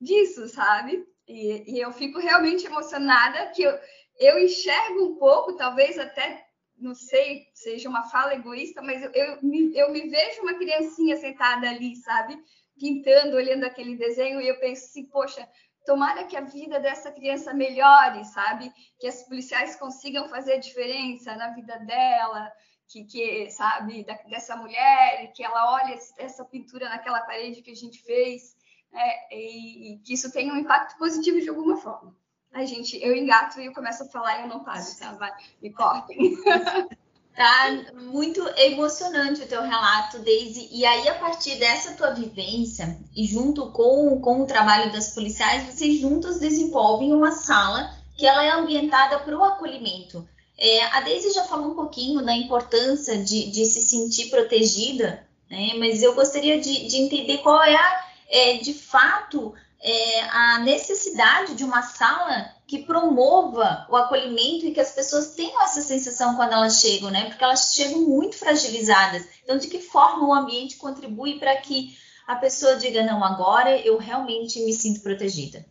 disso, 0.00 0.48
sabe? 0.48 1.06
E, 1.28 1.74
e 1.76 1.80
eu 1.80 1.92
fico 1.92 2.18
realmente 2.18 2.66
emocionada 2.66 3.50
que 3.50 3.62
eu, 3.62 3.78
eu 4.18 4.38
enxergo 4.38 5.04
um 5.04 5.16
pouco, 5.16 5.56
talvez 5.56 5.98
até 5.98 6.48
não 6.80 6.94
sei, 6.94 7.48
seja 7.54 7.88
uma 7.88 8.08
fala 8.08 8.34
egoísta, 8.34 8.80
mas 8.80 9.02
eu, 9.02 9.10
eu, 9.12 9.42
me, 9.42 9.76
eu 9.76 9.90
me 9.90 10.08
vejo 10.08 10.42
uma 10.42 10.54
criancinha 10.54 11.16
sentada 11.16 11.68
ali, 11.68 11.96
sabe? 11.96 12.38
Pintando, 12.78 13.36
olhando 13.36 13.64
aquele 13.64 13.96
desenho, 13.96 14.40
e 14.40 14.48
eu 14.48 14.58
penso 14.60 14.84
assim, 14.84 15.04
poxa, 15.06 15.46
tomara 15.84 16.24
que 16.24 16.36
a 16.36 16.40
vida 16.40 16.78
dessa 16.78 17.10
criança 17.10 17.52
melhore, 17.52 18.24
sabe? 18.26 18.72
Que 19.00 19.08
as 19.08 19.24
policiais 19.24 19.74
consigam 19.74 20.28
fazer 20.28 20.58
diferença 20.58 21.34
na 21.34 21.50
vida 21.50 21.78
dela, 21.80 22.52
que, 22.88 23.04
que 23.04 23.50
sabe, 23.50 24.04
da, 24.04 24.14
dessa 24.28 24.56
mulher, 24.56 25.32
que 25.34 25.42
ela 25.42 25.74
olhe 25.74 25.98
essa 26.18 26.44
pintura 26.44 26.88
naquela 26.88 27.22
parede 27.22 27.62
que 27.62 27.72
a 27.72 27.76
gente 27.76 28.02
fez, 28.02 28.54
né? 28.92 29.10
e, 29.30 29.94
e 29.94 29.98
que 29.98 30.14
isso 30.14 30.32
tenha 30.32 30.52
um 30.52 30.58
impacto 30.58 30.98
positivo 30.98 31.40
de 31.40 31.48
alguma 31.48 31.76
forma 31.76 32.16
a 32.52 32.64
gente, 32.64 32.98
eu 33.02 33.14
engato 33.14 33.60
e 33.60 33.66
eu 33.66 33.72
começo 33.72 34.02
a 34.02 34.06
falar 34.06 34.38
e 34.38 34.42
eu 34.42 34.48
não 34.48 34.64
paro, 34.64 34.84
tá? 34.98 35.12
Vai, 35.12 35.32
me 35.62 35.72
cortem. 35.72 36.36
Tá 37.38 37.92
muito 37.94 38.40
emocionante 38.56 39.42
o 39.42 39.46
teu 39.46 39.62
relato, 39.62 40.18
Daisy. 40.18 40.70
E 40.72 40.84
aí, 40.84 41.08
a 41.08 41.14
partir 41.14 41.54
dessa 41.54 41.94
tua 41.94 42.10
vivência, 42.10 42.98
e 43.14 43.24
junto 43.26 43.70
com, 43.70 44.20
com 44.20 44.42
o 44.42 44.44
trabalho 44.44 44.90
das 44.90 45.14
policiais, 45.14 45.62
vocês 45.62 46.00
juntos 46.00 46.40
desenvolvem 46.40 47.12
uma 47.12 47.30
sala 47.30 47.94
que 48.16 48.26
ela 48.26 48.44
é 48.44 48.50
ambientada 48.50 49.20
para 49.20 49.38
o 49.38 49.44
acolhimento. 49.44 50.28
É, 50.58 50.86
a 50.86 51.00
Daisy 51.00 51.30
já 51.30 51.44
falou 51.44 51.70
um 51.70 51.74
pouquinho 51.76 52.24
da 52.24 52.36
importância 52.36 53.16
de, 53.16 53.52
de 53.52 53.66
se 53.66 53.82
sentir 53.82 54.30
protegida, 54.30 55.24
né? 55.48 55.74
Mas 55.78 56.02
eu 56.02 56.16
gostaria 56.16 56.60
de, 56.60 56.88
de 56.88 56.96
entender 56.96 57.38
qual 57.38 57.62
é, 57.62 57.76
a, 57.76 58.07
é 58.28 58.54
de 58.58 58.74
fato 58.74 59.54
é, 59.80 60.20
a 60.22 60.58
necessidade 60.60 61.54
de 61.54 61.64
uma 61.64 61.82
sala 61.82 62.52
que 62.66 62.84
promova 62.84 63.86
o 63.88 63.96
acolhimento 63.96 64.66
e 64.66 64.72
que 64.72 64.80
as 64.80 64.92
pessoas 64.92 65.34
tenham 65.34 65.62
essa 65.62 65.80
sensação 65.80 66.36
quando 66.36 66.52
elas 66.52 66.80
chegam, 66.80 67.10
né? 67.10 67.26
Porque 67.26 67.42
elas 67.42 67.72
chegam 67.74 68.02
muito 68.02 68.36
fragilizadas. 68.36 69.26
Então, 69.42 69.56
de 69.56 69.68
que 69.68 69.80
forma 69.80 70.26
o 70.26 70.34
ambiente 70.34 70.76
contribui 70.76 71.38
para 71.38 71.56
que 71.56 71.96
a 72.26 72.36
pessoa 72.36 72.76
diga, 72.76 73.02
não, 73.04 73.24
agora 73.24 73.78
eu 73.78 73.96
realmente 73.96 74.60
me 74.60 74.74
sinto 74.74 75.00
protegida? 75.00 75.64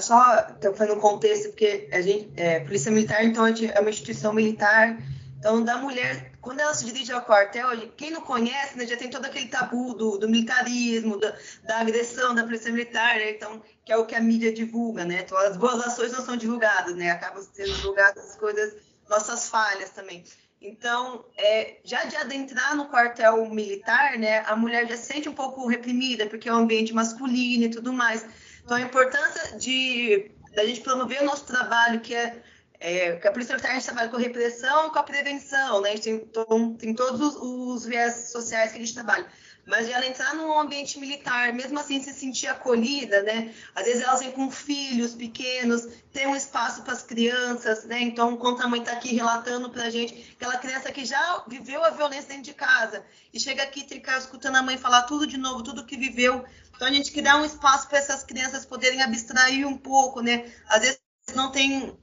Só 0.00 0.46
fazendo 0.74 0.96
um 0.96 1.00
contexto, 1.00 1.48
porque 1.48 1.88
a 1.92 2.00
gente, 2.00 2.30
é, 2.36 2.60
Polícia 2.60 2.90
Militar, 2.90 3.24
então, 3.24 3.46
é 3.46 3.80
uma 3.80 3.90
instituição 3.90 4.32
militar 4.32 4.98
então, 5.38 5.62
da 5.62 5.78
mulher, 5.78 6.29
quando 6.40 6.60
ela 6.60 6.74
se 6.74 6.84
dirige 6.84 7.12
ao 7.12 7.22
quartel, 7.22 7.68
quem 7.96 8.10
não 8.10 8.22
conhece, 8.22 8.76
né, 8.76 8.86
já 8.86 8.96
tem 8.96 9.10
todo 9.10 9.26
aquele 9.26 9.48
tabu 9.48 9.94
do, 9.94 10.18
do 10.18 10.28
militarismo, 10.28 11.18
da, 11.18 11.36
da, 11.64 11.80
agressão 11.80 12.34
da 12.34 12.44
polícia 12.44 12.72
militar, 12.72 13.16
né? 13.16 13.30
Então, 13.30 13.62
que 13.84 13.92
é 13.92 13.96
o 13.96 14.06
que 14.06 14.14
a 14.14 14.20
mídia 14.20 14.52
divulga, 14.52 15.04
né? 15.04 15.20
Então, 15.20 15.36
as 15.38 15.56
boas 15.56 15.84
ações 15.86 16.12
não 16.12 16.24
são 16.24 16.36
divulgadas, 16.36 16.96
né? 16.96 17.10
Acabam 17.10 17.42
sendo 17.52 17.72
divulgadas 17.74 18.30
as 18.30 18.36
coisas, 18.36 18.74
nossas 19.08 19.48
falhas 19.48 19.90
também. 19.90 20.24
Então, 20.62 21.24
é, 21.36 21.78
já 21.84 22.04
de 22.04 22.16
adentrar 22.16 22.76
no 22.76 22.88
quartel 22.88 23.46
militar, 23.48 24.18
né, 24.18 24.40
a 24.40 24.54
mulher 24.54 24.86
já 24.86 24.96
se 24.96 25.06
sente 25.06 25.28
um 25.28 25.34
pouco 25.34 25.66
reprimida, 25.66 26.26
porque 26.26 26.48
é 26.48 26.52
um 26.52 26.58
ambiente 26.58 26.92
masculino 26.92 27.64
e 27.64 27.70
tudo 27.70 27.92
mais. 27.92 28.26
Então, 28.62 28.76
a 28.76 28.80
importância 28.80 29.56
de 29.56 30.30
da 30.54 30.64
gente 30.66 30.80
promover 30.80 31.22
o 31.22 31.24
nosso 31.24 31.44
trabalho, 31.44 32.00
que 32.00 32.14
é 32.14 32.42
é, 32.80 33.10
a 33.12 33.30
polícia 33.30 33.54
militar 33.54 33.82
trabalha 33.82 34.08
com 34.08 34.16
repressão 34.16 34.88
com 34.88 34.98
a 34.98 35.02
prevenção, 35.02 35.82
né? 35.82 35.90
A 35.90 35.96
gente 35.96 36.02
tem, 36.02 36.74
tem 36.76 36.94
todos 36.94 37.20
os, 37.20 37.36
os 37.36 37.84
viés 37.84 38.30
sociais 38.32 38.72
que 38.72 38.78
a 38.78 38.80
gente 38.80 38.94
trabalha. 38.94 39.26
Mas 39.66 39.86
ela 39.86 40.06
entrar 40.06 40.34
num 40.34 40.58
ambiente 40.58 40.98
militar, 40.98 41.52
mesmo 41.52 41.78
assim 41.78 42.02
se 42.02 42.14
sentir 42.14 42.46
acolhida, 42.46 43.22
né? 43.22 43.54
Às 43.74 43.84
vezes 43.84 44.02
elas 44.02 44.20
vêm 44.20 44.32
com 44.32 44.50
filhos 44.50 45.14
pequenos, 45.14 45.86
tem 46.10 46.26
um 46.26 46.34
espaço 46.34 46.82
para 46.82 46.94
as 46.94 47.02
crianças, 47.02 47.84
né? 47.84 48.00
Então, 48.00 48.34
quando 48.38 48.62
a 48.62 48.66
mãe 48.66 48.80
está 48.80 48.92
aqui 48.92 49.14
relatando 49.14 49.68
para 49.68 49.84
a 49.84 49.90
gente, 49.90 50.34
aquela 50.34 50.56
criança 50.56 50.90
que 50.90 51.04
já 51.04 51.44
viveu 51.46 51.84
a 51.84 51.90
violência 51.90 52.28
dentro 52.28 52.44
de 52.44 52.54
casa 52.54 53.04
e 53.32 53.38
chega 53.38 53.62
aqui 53.62 53.84
tricar, 53.84 54.18
escutando 54.18 54.56
a 54.56 54.62
mãe 54.62 54.78
falar 54.78 55.02
tudo 55.02 55.26
de 55.26 55.36
novo, 55.36 55.62
tudo 55.62 55.84
que 55.84 55.98
viveu. 55.98 56.46
Então, 56.74 56.88
a 56.88 56.92
gente 56.92 57.12
quer 57.12 57.22
dar 57.22 57.36
um 57.36 57.44
espaço 57.44 57.86
para 57.88 57.98
essas 57.98 58.24
crianças 58.24 58.64
poderem 58.64 59.02
abstrair 59.02 59.68
um 59.68 59.76
pouco, 59.76 60.22
né? 60.22 60.50
Às 60.66 60.80
vezes 60.80 61.00
não 61.34 61.52
tem 61.52 61.94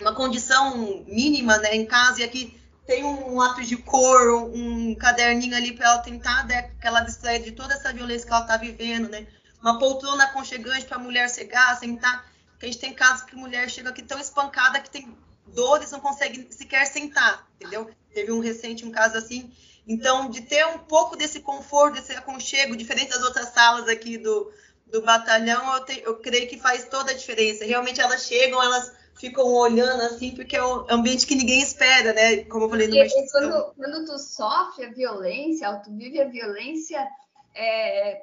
uma 0.00 0.14
condição 0.14 1.04
mínima 1.06 1.58
né, 1.58 1.74
em 1.74 1.86
casa 1.86 2.20
e 2.20 2.24
aqui 2.24 2.58
tem 2.86 3.04
um 3.04 3.36
lápis 3.36 3.68
de 3.68 3.76
cor, 3.76 4.50
um 4.54 4.94
caderninho 4.94 5.54
ali 5.54 5.72
para 5.72 5.90
ela 5.90 5.98
tentar 5.98 6.46
né, 6.46 6.70
que 6.80 6.86
ela 6.86 7.00
distrair 7.00 7.42
de 7.42 7.52
toda 7.52 7.74
essa 7.74 7.92
violência 7.92 8.26
que 8.26 8.32
ela 8.32 8.42
está 8.42 8.56
vivendo, 8.56 9.10
né? 9.10 9.26
Uma 9.60 9.78
poltrona 9.78 10.24
aconchegante 10.24 10.86
para 10.86 10.96
a 10.96 11.00
mulher 11.00 11.28
chegar, 11.28 11.78
sentar. 11.78 12.26
Porque 12.50 12.64
a 12.64 12.68
gente 12.70 12.80
tem 12.80 12.94
casos 12.94 13.24
que 13.24 13.36
mulher 13.36 13.68
chega 13.68 13.90
aqui 13.90 14.02
tão 14.02 14.18
espancada 14.18 14.80
que 14.80 14.88
tem 14.88 15.14
dores, 15.48 15.90
não 15.90 16.00
consegue 16.00 16.48
sequer 16.50 16.86
sentar, 16.86 17.46
entendeu? 17.56 17.90
Teve 18.14 18.32
um 18.32 18.40
recente 18.40 18.86
um 18.86 18.90
caso 18.90 19.18
assim. 19.18 19.52
Então, 19.86 20.30
de 20.30 20.40
ter 20.42 20.66
um 20.66 20.78
pouco 20.78 21.14
desse 21.14 21.40
conforto, 21.40 21.94
desse 21.94 22.12
aconchego, 22.12 22.76
diferente 22.76 23.10
das 23.10 23.22
outras 23.22 23.50
salas 23.50 23.88
aqui 23.88 24.16
do, 24.16 24.50
do 24.86 25.02
batalhão, 25.02 25.74
eu, 25.74 25.84
te, 25.84 26.02
eu 26.04 26.16
creio 26.16 26.48
que 26.48 26.58
faz 26.58 26.84
toda 26.84 27.10
a 27.10 27.14
diferença. 27.14 27.64
Realmente 27.64 28.00
elas 28.00 28.26
chegam, 28.26 28.62
elas 28.62 28.92
ficam 29.18 29.44
olhando 29.52 30.02
assim, 30.02 30.34
porque 30.34 30.56
é 30.56 30.64
um 30.64 30.86
ambiente 30.90 31.26
que 31.26 31.34
ninguém 31.34 31.60
espera, 31.60 32.12
né? 32.12 32.44
Como 32.44 32.64
eu 32.64 32.70
falei 32.70 32.88
numa 32.88 33.04
instituição. 33.04 33.50
Quando, 33.50 33.74
quando 33.74 34.06
tu 34.06 34.18
sofre 34.18 34.86
a 34.86 34.92
violência, 34.92 35.74
tu 35.84 35.94
vive 35.94 36.20
a 36.20 36.28
violência, 36.28 37.06
é, 37.54 38.22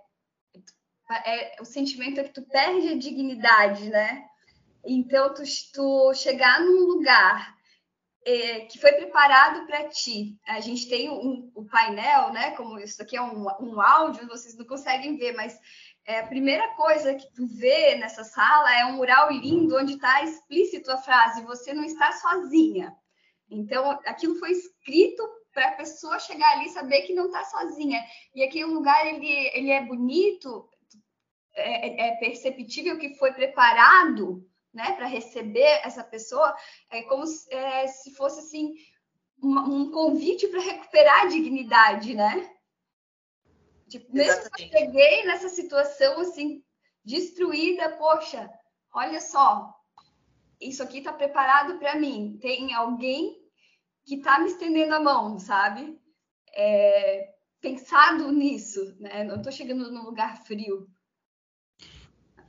é, 1.25 1.61
o 1.61 1.65
sentimento 1.65 2.19
é 2.19 2.23
que 2.23 2.33
tu 2.33 2.41
perde 2.43 2.89
a 2.89 2.97
dignidade, 2.97 3.89
né? 3.89 4.25
Então, 4.85 5.33
tu, 5.33 5.43
tu 5.73 6.13
chegar 6.13 6.61
num 6.61 6.85
lugar 6.85 7.55
é, 8.25 8.61
que 8.61 8.79
foi 8.79 8.91
preparado 8.93 9.67
para 9.67 9.87
ti. 9.87 10.37
A 10.47 10.59
gente 10.59 10.89
tem 10.89 11.09
um, 11.09 11.51
um, 11.55 11.65
painel, 11.65 12.33
né? 12.33 12.51
Como 12.51 12.79
isso 12.79 13.01
aqui 13.01 13.15
é 13.15 13.21
um, 13.21 13.45
um 13.59 13.79
áudio, 13.79 14.27
vocês 14.27 14.57
não 14.57 14.65
conseguem 14.65 15.15
ver, 15.15 15.33
mas 15.33 15.59
é, 16.05 16.19
a 16.19 16.27
primeira 16.27 16.67
coisa 16.75 17.15
que 17.15 17.31
tu 17.33 17.47
vê 17.47 17.95
nessa 17.95 18.24
sala 18.24 18.74
é 18.75 18.85
um 18.85 18.93
mural 18.93 19.31
lindo 19.31 19.75
onde 19.75 19.93
está 19.93 20.24
explícito 20.24 20.91
a 20.91 20.97
frase: 20.97 21.43
você 21.43 21.74
não 21.74 21.83
está 21.83 22.12
sozinha. 22.13 22.95
Então, 23.50 23.91
aquilo 24.05 24.35
foi 24.35 24.51
escrito 24.51 25.24
para 25.51 25.69
a 25.69 25.71
pessoa 25.74 26.19
chegar 26.19 26.51
ali 26.51 26.65
e 26.65 26.69
saber 26.69 27.03
que 27.03 27.13
não 27.13 27.27
está 27.27 27.43
sozinha. 27.45 28.03
E 28.33 28.43
aquele 28.43 28.65
lugar 28.65 29.05
ele, 29.07 29.50
ele 29.53 29.71
é 29.71 29.83
bonito, 29.83 30.67
é, 31.55 32.09
é 32.09 32.12
perceptível 32.17 32.97
que 33.00 33.15
foi 33.15 33.31
preparado 33.33 34.45
né, 34.74 34.91
para 34.91 35.07
receber 35.07 35.79
essa 35.83 36.03
pessoa, 36.03 36.53
é 36.91 37.01
como 37.03 37.25
se, 37.25 37.51
é, 37.53 37.88
se 37.88 38.13
fosse 38.13 38.39
assim 38.41 38.74
um, 39.41 39.57
um 39.57 39.91
convite 39.91 40.47
para 40.50 40.59
recuperar 40.59 41.21
a 41.21 41.27
dignidade, 41.27 42.13
né? 42.13 42.54
Tipo, 43.99 44.13
mesmo 44.13 44.51
que 44.51 44.63
eu 44.63 44.67
cheguei 44.67 45.25
nessa 45.25 45.47
situação 45.47 46.19
assim, 46.19 46.61
destruída, 47.03 47.89
poxa, 47.91 48.49
olha 48.93 49.21
só, 49.21 49.73
isso 50.59 50.83
aqui 50.83 50.97
está 50.97 51.13
preparado 51.13 51.79
para 51.79 51.95
mim. 51.95 52.37
Tem 52.41 52.73
alguém 52.73 53.41
que 54.05 54.15
está 54.15 54.37
me 54.37 54.47
estendendo 54.47 54.95
a 54.95 54.99
mão, 54.99 55.39
sabe? 55.39 55.97
É, 56.53 57.35
pensado 57.61 58.29
nisso, 58.33 58.95
né? 58.99 59.23
Não 59.23 59.37
estou 59.37 59.51
chegando 59.51 59.89
num 59.89 60.03
lugar 60.03 60.43
frio. 60.43 60.89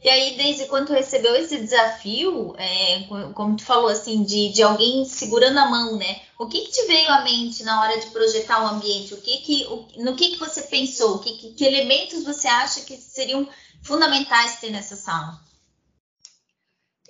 E 0.07 0.09
aí, 0.09 0.37
desde 0.37 0.67
quando 0.67 0.87
tu 0.87 0.93
recebeu 0.93 1.35
esse 1.35 1.59
desafio, 1.59 2.55
é, 2.59 3.09
como 3.35 3.57
tu 3.57 3.65
falou 3.65 3.89
assim, 3.89 4.23
de, 4.23 4.53
de 4.53 4.63
alguém 4.63 5.05
segurando 5.05 5.59
a 5.59 5.69
mão, 5.69 5.97
né? 5.97 6.23
O 6.39 6.47
que, 6.47 6.61
que 6.61 6.71
te 6.71 6.87
veio 6.87 7.11
à 7.11 7.25
mente 7.25 7.65
na 7.65 7.81
hora 7.81 7.99
de 7.99 8.07
projetar 8.13 8.63
o 8.63 8.69
ambiente? 8.69 9.15
O 9.15 9.21
que 9.21 9.39
que, 9.39 9.65
o, 9.65 10.05
no 10.05 10.15
que, 10.15 10.31
que 10.31 10.39
você 10.39 10.63
pensou? 10.63 11.19
Que, 11.19 11.37
que, 11.37 11.55
que 11.55 11.65
elementos 11.65 12.23
você 12.23 12.47
acha 12.47 12.83
que 12.83 12.97
seriam 12.97 13.49
fundamentais 13.83 14.61
ter 14.61 14.71
nessa 14.71 14.95
sala? 14.95 15.41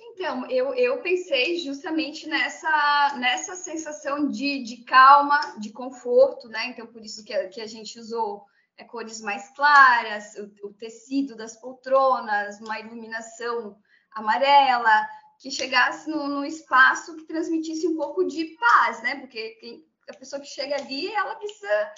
Então, 0.01 0.49
eu, 0.49 0.73
eu 0.73 0.97
pensei 1.03 1.59
justamente 1.59 2.27
nessa, 2.27 3.15
nessa 3.19 3.55
sensação 3.55 4.27
de, 4.27 4.63
de 4.63 4.77
calma, 4.77 5.39
de 5.59 5.69
conforto, 5.69 6.47
né? 6.47 6.69
Então, 6.69 6.87
por 6.87 7.05
isso 7.05 7.23
que 7.23 7.37
que 7.49 7.61
a 7.61 7.67
gente 7.67 7.99
usou 7.99 8.43
é, 8.77 8.83
cores 8.83 9.21
mais 9.21 9.49
claras, 9.55 10.35
o, 10.35 10.67
o 10.67 10.73
tecido 10.73 11.35
das 11.35 11.55
poltronas, 11.59 12.59
uma 12.59 12.79
iluminação 12.79 13.77
amarela, 14.11 15.07
que 15.39 15.51
chegasse 15.51 16.09
no, 16.09 16.43
espaço 16.45 17.15
que 17.15 17.25
transmitisse 17.25 17.87
um 17.87 17.95
pouco 17.95 18.25
de 18.25 18.45
paz, 18.59 19.01
né? 19.03 19.15
Porque 19.19 19.51
quem, 19.59 19.85
a 20.09 20.13
pessoa 20.13 20.41
que 20.41 20.47
chega 20.47 20.75
ali, 20.75 21.13
ela 21.13 21.35
precisa 21.35 21.93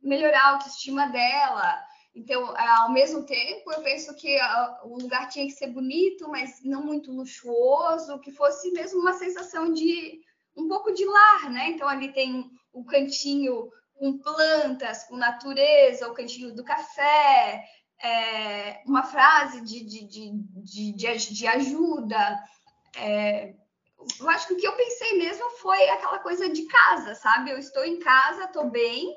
melhorar 0.00 0.40
a 0.42 0.50
autoestima 0.50 1.08
dela. 1.08 1.82
Então, 2.14 2.54
ao 2.56 2.92
mesmo 2.92 3.24
tempo, 3.26 3.72
eu 3.72 3.82
penso 3.82 4.14
que 4.14 4.38
o 4.84 4.96
lugar 4.98 5.28
tinha 5.28 5.46
que 5.46 5.52
ser 5.52 5.68
bonito, 5.68 6.28
mas 6.28 6.62
não 6.62 6.84
muito 6.84 7.10
luxuoso, 7.10 8.20
que 8.20 8.30
fosse 8.30 8.70
mesmo 8.70 9.00
uma 9.00 9.14
sensação 9.14 9.72
de 9.72 10.20
um 10.56 10.68
pouco 10.68 10.92
de 10.92 11.04
lar, 11.04 11.50
né? 11.50 11.70
Então, 11.70 11.88
ali 11.88 12.12
tem 12.12 12.48
o 12.72 12.84
cantinho 12.84 13.68
com 14.04 14.18
plantas, 14.18 15.04
com 15.04 15.16
natureza, 15.16 16.10
o 16.10 16.12
cantinho 16.12 16.54
do 16.54 16.62
café, 16.62 17.64
é, 18.02 18.82
uma 18.84 19.02
frase 19.02 19.62
de, 19.62 19.82
de, 19.82 20.06
de, 20.06 20.92
de, 20.92 21.32
de 21.32 21.46
ajuda. 21.46 22.38
É, 22.98 23.54
eu 24.20 24.28
acho 24.28 24.46
que 24.46 24.52
o 24.52 24.56
que 24.58 24.66
eu 24.66 24.76
pensei 24.76 25.16
mesmo 25.16 25.48
foi 25.52 25.88
aquela 25.88 26.18
coisa 26.18 26.50
de 26.50 26.66
casa, 26.66 27.14
sabe? 27.14 27.50
Eu 27.50 27.58
estou 27.58 27.82
em 27.82 27.98
casa, 27.98 28.44
estou 28.44 28.68
bem, 28.68 29.16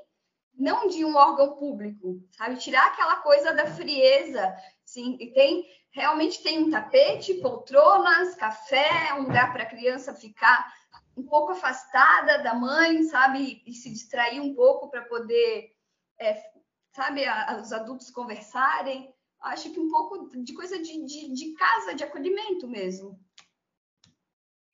não 0.58 0.88
de 0.88 1.04
um 1.04 1.18
órgão 1.18 1.58
público, 1.58 2.22
sabe? 2.32 2.56
Tirar 2.56 2.88
aquela 2.88 3.18
coisa 3.18 3.54
da 3.54 3.68
frieza, 3.68 4.56
sim. 4.86 5.18
E 5.20 5.34
tem 5.34 5.66
realmente 5.92 6.42
tem 6.44 6.60
um 6.60 6.70
tapete, 6.70 7.34
poltronas, 7.36 8.36
café, 8.36 9.14
um 9.16 9.24
lugar 9.24 9.52
para 9.52 9.64
a 9.64 9.70
criança 9.70 10.14
ficar 10.14 10.72
um 11.18 11.24
pouco 11.24 11.52
afastada 11.52 12.44
da 12.44 12.54
mãe, 12.54 13.04
sabe? 13.04 13.64
E 13.66 13.74
se 13.74 13.90
distrair 13.90 14.40
um 14.40 14.54
pouco 14.54 14.90
para 14.90 15.02
poder, 15.02 15.72
é, 16.20 16.42
sabe, 16.96 17.26
a, 17.26 17.60
os 17.60 17.74
adultos 17.74 18.12
conversarem. 18.12 19.12
Acho 19.42 19.72
que 19.72 19.80
um 19.80 19.90
pouco 19.90 20.30
de 20.44 20.54
coisa 20.54 20.78
de, 20.78 21.06
de, 21.06 21.34
de 21.34 21.54
casa, 21.54 21.96
de 21.96 22.04
acolhimento 22.04 22.68
mesmo. 22.68 23.20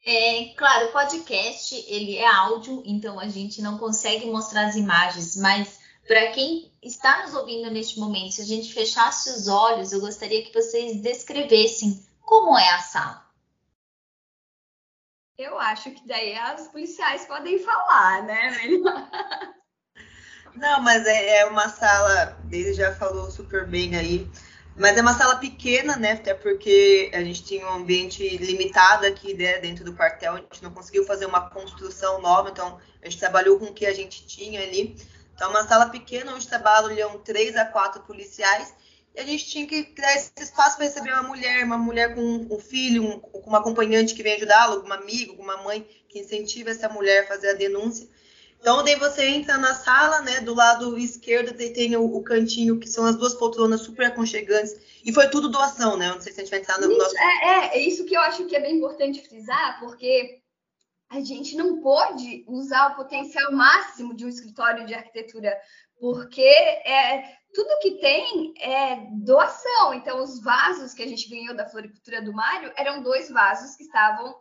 É, 0.05 0.53
claro, 0.57 0.89
o 0.89 0.91
podcast 0.91 1.75
ele 1.87 2.17
é 2.17 2.27
áudio, 2.27 2.83
então 2.85 3.17
a 3.19 3.29
gente 3.29 3.61
não 3.61 3.77
consegue 3.77 4.25
mostrar 4.25 4.65
as 4.65 4.75
imagens, 4.75 5.37
mas 5.37 5.79
para 6.05 6.31
quem 6.33 6.73
está 6.81 7.23
nos 7.23 7.33
ouvindo 7.33 7.71
neste 7.71 7.97
momento, 7.97 8.33
se 8.33 8.41
a 8.41 8.45
gente 8.45 8.73
fechasse 8.73 9.29
os 9.29 9.47
olhos, 9.47 9.93
eu 9.93 10.01
gostaria 10.01 10.43
que 10.43 10.53
vocês 10.53 11.01
descrevessem 11.01 12.05
como 12.19 12.57
é 12.57 12.69
a 12.73 12.79
sala. 12.79 13.22
Eu 15.37 15.57
acho 15.57 15.89
que 15.91 16.07
daí 16.07 16.35
os 16.55 16.67
policiais 16.67 17.25
podem 17.25 17.57
falar, 17.59 18.23
né? 18.23 18.51
Não, 20.55 20.79
mas 20.81 21.05
é, 21.07 21.37
é 21.37 21.45
uma 21.45 21.67
sala, 21.67 22.37
ele 22.51 22.73
já 22.73 22.93
falou 22.93 23.31
super 23.31 23.65
bem 23.65 23.95
aí, 23.95 24.29
mas 24.77 24.95
é 24.95 25.01
uma 25.01 25.15
sala 25.15 25.37
pequena, 25.37 25.95
né? 25.95 26.11
Até 26.11 26.35
porque 26.35 27.09
a 27.11 27.21
gente 27.21 27.43
tinha 27.43 27.65
um 27.65 27.73
ambiente 27.77 28.37
limitado 28.37 29.07
aqui 29.07 29.33
né, 29.33 29.57
dentro 29.57 29.83
do 29.83 29.95
quartel, 29.95 30.33
a 30.33 30.37
gente 30.37 30.61
não 30.61 30.71
conseguiu 30.71 31.03
fazer 31.05 31.25
uma 31.25 31.49
construção 31.49 32.21
nova, 32.21 32.51
então 32.51 32.79
a 33.01 33.05
gente 33.05 33.19
trabalhou 33.19 33.57
com 33.57 33.65
o 33.65 33.73
que 33.73 33.87
a 33.87 33.93
gente 33.93 34.27
tinha 34.27 34.61
ali. 34.61 34.95
Então, 35.33 35.47
é 35.47 35.51
uma 35.51 35.67
sala 35.67 35.89
pequena 35.89 36.35
onde 36.35 36.47
trabalham 36.47 37.17
três 37.19 37.55
a 37.55 37.65
quatro 37.65 38.03
policiais 38.03 38.75
e 39.15 39.19
a 39.19 39.23
gente 39.23 39.45
tinha 39.45 39.67
que 39.67 39.83
criar 39.83 40.15
esse 40.15 40.31
espaço 40.39 40.77
para 40.77 40.85
receber 40.85 41.11
uma 41.11 41.23
mulher, 41.23 41.63
uma 41.63 41.77
mulher 41.77 42.15
com 42.15 42.21
um 42.21 42.59
filho, 42.59 43.03
um, 43.03 43.19
com 43.19 43.49
uma 43.49 43.59
acompanhante 43.59 44.15
que 44.15 44.23
vem 44.23 44.33
ajudá-la, 44.33 44.73
algum 44.73 44.91
amigo, 44.91 45.31
alguma 45.31 45.57
mãe 45.63 45.87
que 46.09 46.19
incentiva 46.19 46.71
essa 46.71 46.89
mulher 46.89 47.23
a 47.23 47.27
fazer 47.27 47.49
a 47.49 47.53
denúncia. 47.53 48.07
Então, 48.59 48.81
daí 48.81 48.95
você 48.95 49.25
entra 49.25 49.57
na 49.57 49.75
sala, 49.75 50.21
né? 50.21 50.39
Do 50.39 50.55
lado 50.55 50.97
esquerdo 50.97 51.53
tem 51.53 51.95
o, 51.97 52.05
o 52.05 52.23
cantinho, 52.23 52.79
que 52.79 52.87
são 52.87 53.05
as 53.05 53.17
duas 53.17 53.33
poltronas 53.33 53.81
super 53.81 54.05
aconchegantes. 54.05 54.73
E 55.03 55.11
foi 55.11 55.29
tudo 55.29 55.49
doação, 55.49 55.97
né? 55.97 56.07
não 56.07 56.21
sei 56.21 56.31
se 56.31 56.39
a 56.39 56.43
gente 56.43 56.51
vai 56.51 56.61
entrar 56.61 56.79
no 56.79 56.89
isso, 56.89 56.97
nosso. 56.97 57.17
É, 57.17 57.45
é, 57.45 57.77
é 57.77 57.79
isso 57.79 58.05
que 58.05 58.15
eu 58.15 58.21
acho 58.21 58.45
que 58.45 58.55
é 58.55 58.61
bem 58.61 58.77
importante 58.77 59.27
frisar, 59.27 59.79
porque 59.81 60.39
a 61.09 61.19
gente 61.19 61.57
não 61.57 61.81
pode 61.81 62.45
usar 62.47 62.91
o 62.91 62.95
potencial 62.95 63.51
máximo 63.51 64.15
de 64.15 64.25
um 64.25 64.29
escritório 64.29 64.85
de 64.85 64.93
arquitetura, 64.93 65.53
porque 65.99 66.41
é, 66.41 67.37
tudo 67.53 67.79
que 67.79 67.99
tem 67.99 68.53
é 68.59 69.07
doação. 69.11 69.93
Então, 69.93 70.21
os 70.21 70.41
vasos 70.41 70.93
que 70.93 71.03
a 71.03 71.07
gente 71.07 71.29
ganhou 71.29 71.55
da 71.55 71.69
floricultura 71.69 72.21
do 72.21 72.33
Mário 72.33 72.71
eram 72.75 73.03
dois 73.03 73.29
vasos 73.29 73.75
que 73.75 73.83
estavam 73.83 74.35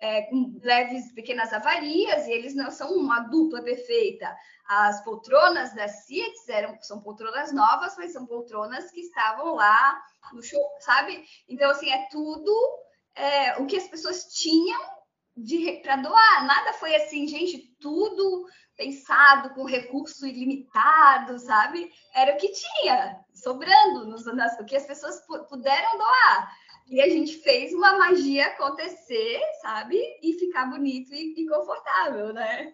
é, 0.00 0.22
com 0.22 0.58
leves 0.62 1.12
pequenas 1.12 1.52
avarias 1.52 2.26
e 2.26 2.32
eles 2.32 2.54
não 2.54 2.70
são 2.70 2.92
uma 2.92 3.20
dupla 3.20 3.62
perfeita. 3.62 4.34
As 4.68 5.02
poltronas 5.02 5.74
da 5.74 5.88
CIETS 5.88 6.48
eram, 6.48 6.78
são 6.82 7.00
poltronas 7.00 7.52
novas, 7.52 7.96
mas 7.96 8.12
são 8.12 8.26
poltronas 8.26 8.90
que 8.90 9.00
estavam 9.00 9.54
lá 9.54 10.00
no 10.32 10.42
show, 10.42 10.62
sabe? 10.80 11.24
Então, 11.48 11.70
assim, 11.70 11.90
é 11.90 12.06
tudo 12.10 12.54
é, 13.14 13.60
o 13.60 13.66
que 13.66 13.76
as 13.76 13.88
pessoas 13.88 14.24
tinham 14.26 14.97
para 15.82 15.96
doar. 15.96 16.46
Nada 16.46 16.72
foi 16.74 16.94
assim, 16.94 17.26
gente, 17.26 17.76
tudo 17.80 18.46
pensado 18.76 19.50
com 19.54 19.64
recurso 19.64 20.26
ilimitado, 20.26 21.38
sabe? 21.38 21.90
Era 22.14 22.34
o 22.34 22.36
que 22.36 22.52
tinha, 22.52 23.18
sobrando, 23.34 24.06
nos, 24.06 24.26
o 24.26 24.64
que 24.64 24.76
as 24.76 24.86
pessoas 24.86 25.20
puderam 25.48 25.98
doar. 25.98 26.52
E 26.86 27.02
a 27.02 27.08
gente 27.08 27.38
fez 27.38 27.74
uma 27.74 27.98
magia 27.98 28.46
acontecer, 28.46 29.40
sabe? 29.60 30.00
E 30.22 30.32
ficar 30.34 30.66
bonito 30.66 31.12
e, 31.12 31.34
e 31.36 31.46
confortável, 31.46 32.32
né? 32.32 32.72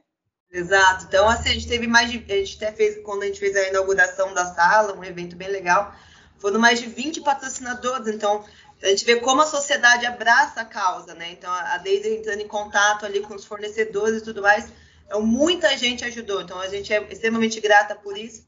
Exato. 0.53 1.07
Então, 1.07 1.29
assim, 1.29 1.49
a 1.49 1.53
gente 1.53 1.67
teve 1.67 1.89
mais 1.89 2.13
de. 2.13 2.19
A 2.33 2.37
gente 2.37 2.57
até 2.57 2.71
fez, 2.71 3.03
quando 3.03 3.25
a 3.25 3.27
gente 3.27 3.41
fez 3.41 3.57
a 3.57 3.69
inauguração 3.69 4.33
da 4.33 4.47
sala, 4.55 4.95
um 4.95 5.03
evento 5.03 5.35
bem 5.35 5.49
legal, 5.49 5.93
foram 6.39 6.61
mais 6.61 6.79
de 6.79 6.87
20 6.87 7.23
patrocinadores. 7.23 8.07
Então, 8.07 8.45
a 8.83 8.89
gente 8.89 9.05
vê 9.05 9.17
como 9.17 9.43
a 9.43 9.47
sociedade 9.47 10.05
abraça 10.05 10.61
a 10.61 10.65
causa, 10.65 11.15
né? 11.15 11.33
Então, 11.33 11.51
a 11.53 11.79
Deise 11.79 12.17
entrando 12.17 12.41
em 12.41 12.49
contato 12.49 13.07
ali 13.07 13.21
com 13.21 13.35
os 13.35 13.45
fornecedores 13.45 14.21
e 14.21 14.25
tudo 14.25 14.43
mais. 14.43 14.71
Então, 15.07 15.23
muita 15.23 15.77
gente 15.77 16.05
ajudou. 16.05 16.43
Então, 16.43 16.59
a 16.61 16.69
gente 16.69 16.93
é 16.93 17.03
extremamente 17.11 17.61
grata 17.61 17.95
por 17.95 18.17
isso. 18.17 18.47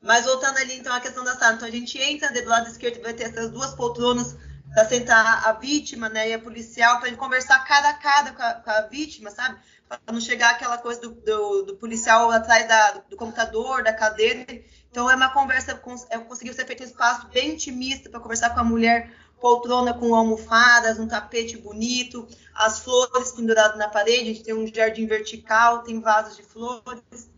Mas 0.00 0.26
voltando 0.26 0.58
ali, 0.58 0.76
então, 0.76 0.92
à 0.92 1.00
questão 1.00 1.24
da 1.24 1.34
sala. 1.34 1.54
Então, 1.54 1.66
a 1.66 1.70
gente 1.70 1.98
entra 1.98 2.30
do 2.30 2.48
lado 2.48 2.68
esquerdo, 2.68 3.02
vai 3.02 3.14
ter 3.14 3.24
essas 3.24 3.50
duas 3.50 3.74
poltronas 3.74 4.36
para 4.74 4.84
sentar 4.86 5.46
a 5.46 5.52
vítima, 5.52 6.08
né, 6.08 6.30
e 6.30 6.34
a 6.34 6.38
policial, 6.38 6.98
para 7.00 7.14
conversar 7.16 7.64
cara 7.64 7.90
a 7.90 7.94
cara 7.94 8.32
com 8.32 8.42
a, 8.42 8.54
com 8.54 8.70
a 8.70 8.80
vítima, 8.82 9.30
sabe? 9.30 9.58
Para 9.88 10.00
não 10.12 10.20
chegar 10.20 10.50
aquela 10.50 10.76
coisa 10.78 11.00
do, 11.00 11.10
do, 11.10 11.62
do 11.62 11.76
policial 11.76 12.30
atrás 12.30 12.66
da, 12.66 12.90
do 13.08 13.16
computador, 13.16 13.84
da 13.84 13.92
cadeira. 13.92 14.44
Então, 14.90 15.08
é 15.08 15.14
uma 15.14 15.30
conversa, 15.30 15.80
é, 16.10 16.18
conseguiu 16.18 16.52
ser 16.52 16.66
feito 16.66 16.82
um 16.82 16.86
espaço 16.86 17.28
bem 17.28 17.54
intimista 17.54 18.10
para 18.10 18.20
conversar 18.20 18.50
com 18.50 18.60
a 18.60 18.64
mulher, 18.64 19.10
poltrona 19.44 19.92
com 19.92 20.14
almofadas, 20.14 20.98
um 20.98 21.06
tapete 21.06 21.58
bonito, 21.58 22.26
as 22.54 22.78
flores 22.78 23.30
penduradas 23.32 23.76
na 23.76 23.90
parede, 23.90 24.22
a 24.22 24.24
gente 24.32 24.42
tem 24.42 24.54
um 24.54 24.66
jardim 24.66 25.06
vertical, 25.06 25.82
tem 25.82 26.00
vasos 26.00 26.34
de 26.34 26.42
flores 26.42 27.28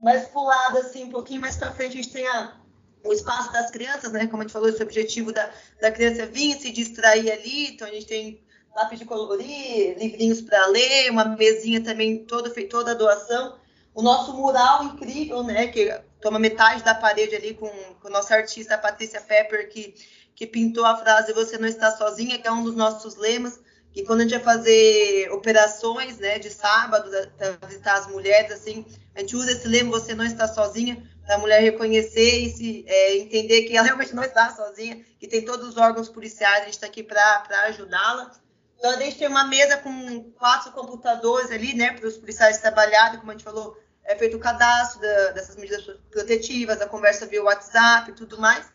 mais 0.00 0.28
pro 0.28 0.42
lado, 0.42 0.78
assim, 0.78 1.04
um 1.04 1.10
pouquinho 1.10 1.42
mais 1.42 1.56
para 1.56 1.70
frente, 1.72 1.92
a 1.92 2.02
gente 2.02 2.10
tem 2.10 2.26
a, 2.26 2.56
o 3.04 3.12
espaço 3.12 3.52
das 3.52 3.70
crianças, 3.70 4.10
né? 4.12 4.26
Como 4.26 4.42
a 4.42 4.46
gente 4.46 4.52
falou, 4.52 4.70
esse 4.70 4.82
objetivo 4.82 5.30
da, 5.30 5.48
da 5.78 5.92
criança 5.92 6.24
vir 6.24 6.58
se 6.58 6.72
distrair 6.72 7.30
ali. 7.30 7.68
Então, 7.68 7.86
a 7.86 7.90
gente 7.90 8.06
tem 8.06 8.42
lápis 8.74 8.98
de 8.98 9.04
colorir, 9.04 9.96
livrinhos 9.98 10.40
para 10.40 10.66
ler, 10.68 11.10
uma 11.10 11.24
mesinha 11.24 11.84
também 11.84 12.24
toda 12.24 12.50
feita, 12.50 12.70
toda 12.70 12.90
a 12.92 12.94
doação. 12.94 13.56
O 13.94 14.02
nosso 14.02 14.32
mural 14.32 14.84
incrível, 14.84 15.44
né? 15.44 15.68
Que 15.68 15.96
toma 16.20 16.38
metade 16.38 16.82
da 16.82 16.94
parede 16.94 17.36
ali 17.36 17.54
com, 17.54 17.68
com 17.68 18.08
a 18.08 18.10
nossa 18.10 18.34
artista 18.34 18.78
Patrícia 18.78 19.20
Pepper, 19.20 19.68
que, 19.68 19.94
que 20.34 20.46
pintou 20.46 20.84
a 20.84 20.96
frase 20.96 21.32
Você 21.32 21.58
não 21.58 21.68
está 21.68 21.90
sozinha, 21.90 22.38
que 22.38 22.48
é 22.48 22.52
um 22.52 22.64
dos 22.64 22.74
nossos 22.74 23.16
lemas. 23.16 23.60
E 23.94 24.02
quando 24.02 24.20
a 24.20 24.22
gente 24.22 24.34
vai 24.34 24.56
fazer 24.56 25.30
operações, 25.32 26.18
né, 26.18 26.38
de 26.38 26.50
sábado, 26.50 27.10
para 27.36 27.66
visitar 27.66 27.94
as 27.98 28.06
mulheres, 28.06 28.50
assim, 28.50 28.86
a 29.14 29.20
gente 29.20 29.36
usa 29.36 29.52
esse 29.52 29.68
lema, 29.68 29.90
você 29.90 30.14
não 30.14 30.24
está 30.24 30.48
sozinha, 30.48 31.06
para 31.26 31.34
a 31.36 31.38
mulher 31.38 31.60
reconhecer 31.60 32.46
e 32.46 32.50
se, 32.50 32.84
é, 32.88 33.16
entender 33.18 33.62
que 33.62 33.76
ela 33.76 33.86
realmente 33.86 34.14
não 34.14 34.22
está 34.22 34.50
sozinha, 34.50 35.04
que 35.20 35.28
tem 35.28 35.44
todos 35.44 35.68
os 35.68 35.76
órgãos 35.76 36.08
policiais, 36.08 36.62
a 36.62 36.64
gente 36.64 36.74
está 36.74 36.86
aqui 36.86 37.02
para 37.02 37.44
ajudá-la. 37.66 38.32
Então, 38.78 38.90
a 38.90 38.96
gente 38.98 39.18
tem 39.18 39.28
uma 39.28 39.44
mesa 39.44 39.76
com 39.76 40.32
quatro 40.32 40.72
computadores 40.72 41.50
ali, 41.50 41.74
né, 41.74 41.92
para 41.92 42.08
os 42.08 42.16
policiais 42.16 42.58
trabalharem, 42.58 43.20
como 43.20 43.30
a 43.30 43.34
gente 43.34 43.44
falou, 43.44 43.76
é 44.04 44.16
feito 44.16 44.36
o 44.36 44.40
cadastro 44.40 45.00
da, 45.00 45.30
dessas 45.32 45.54
medidas 45.54 45.84
protetivas, 46.10 46.80
a 46.80 46.88
conversa 46.88 47.26
via 47.26 47.42
WhatsApp 47.42 48.10
e 48.10 48.14
tudo 48.14 48.40
mais. 48.40 48.71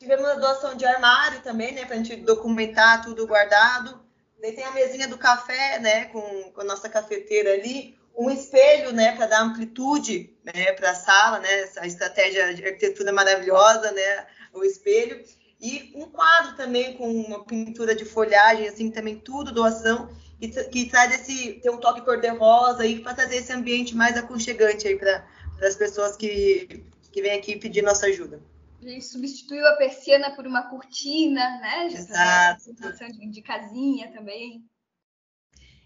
Tivemos 0.00 0.26
a 0.26 0.34
doação 0.36 0.74
de 0.74 0.86
armário 0.86 1.42
também, 1.42 1.72
né, 1.74 1.84
para 1.84 1.94
a 1.94 1.98
gente 1.98 2.16
documentar 2.16 3.04
tudo 3.04 3.26
guardado. 3.26 4.00
Daí 4.40 4.52
tem 4.52 4.64
a 4.64 4.70
mesinha 4.70 5.06
do 5.06 5.18
café, 5.18 5.78
né, 5.78 6.06
com, 6.06 6.50
com 6.52 6.62
a 6.62 6.64
nossa 6.64 6.88
cafeteira 6.88 7.52
ali 7.52 8.00
um 8.16 8.30
espelho, 8.30 8.92
né, 8.92 9.14
para 9.14 9.26
dar 9.26 9.42
amplitude, 9.42 10.34
né, 10.42 10.72
para 10.72 10.92
a 10.92 10.94
sala, 10.94 11.38
né, 11.38 11.60
essa 11.60 11.86
estratégia 11.86 12.54
de 12.54 12.64
arquitetura 12.64 13.12
maravilhosa, 13.12 13.92
né, 13.92 14.26
o 14.54 14.64
espelho 14.64 15.22
e 15.60 15.92
um 15.94 16.06
quadro 16.06 16.56
também 16.56 16.96
com 16.96 17.06
uma 17.06 17.44
pintura 17.44 17.94
de 17.94 18.06
folhagem, 18.06 18.66
assim, 18.68 18.90
também 18.90 19.18
tudo 19.18 19.52
doação 19.52 20.10
que, 20.40 20.48
que 20.48 20.88
traz 20.88 21.14
esse 21.14 21.60
tem 21.60 21.70
um 21.70 21.76
toque 21.76 22.00
cor-de-rosa 22.00 22.84
aí 22.84 23.00
para 23.00 23.12
trazer 23.12 23.36
esse 23.36 23.52
ambiente 23.52 23.94
mais 23.94 24.16
aconchegante 24.16 24.88
aí 24.88 24.96
para 24.96 25.22
as 25.62 25.76
pessoas 25.76 26.16
que 26.16 26.82
que 27.12 27.20
vêm 27.20 27.36
aqui 27.36 27.56
pedir 27.56 27.82
nossa 27.82 28.06
ajuda. 28.06 28.40
Gente 28.82 29.04
substituiu 29.04 29.66
a 29.66 29.76
persiana 29.76 30.30
por 30.30 30.46
uma 30.46 30.62
cortina, 30.62 31.58
né? 31.60 31.86
Exato. 31.86 32.72
De, 32.72 33.30
de 33.30 33.42
casinha 33.42 34.10
também. 34.12 34.64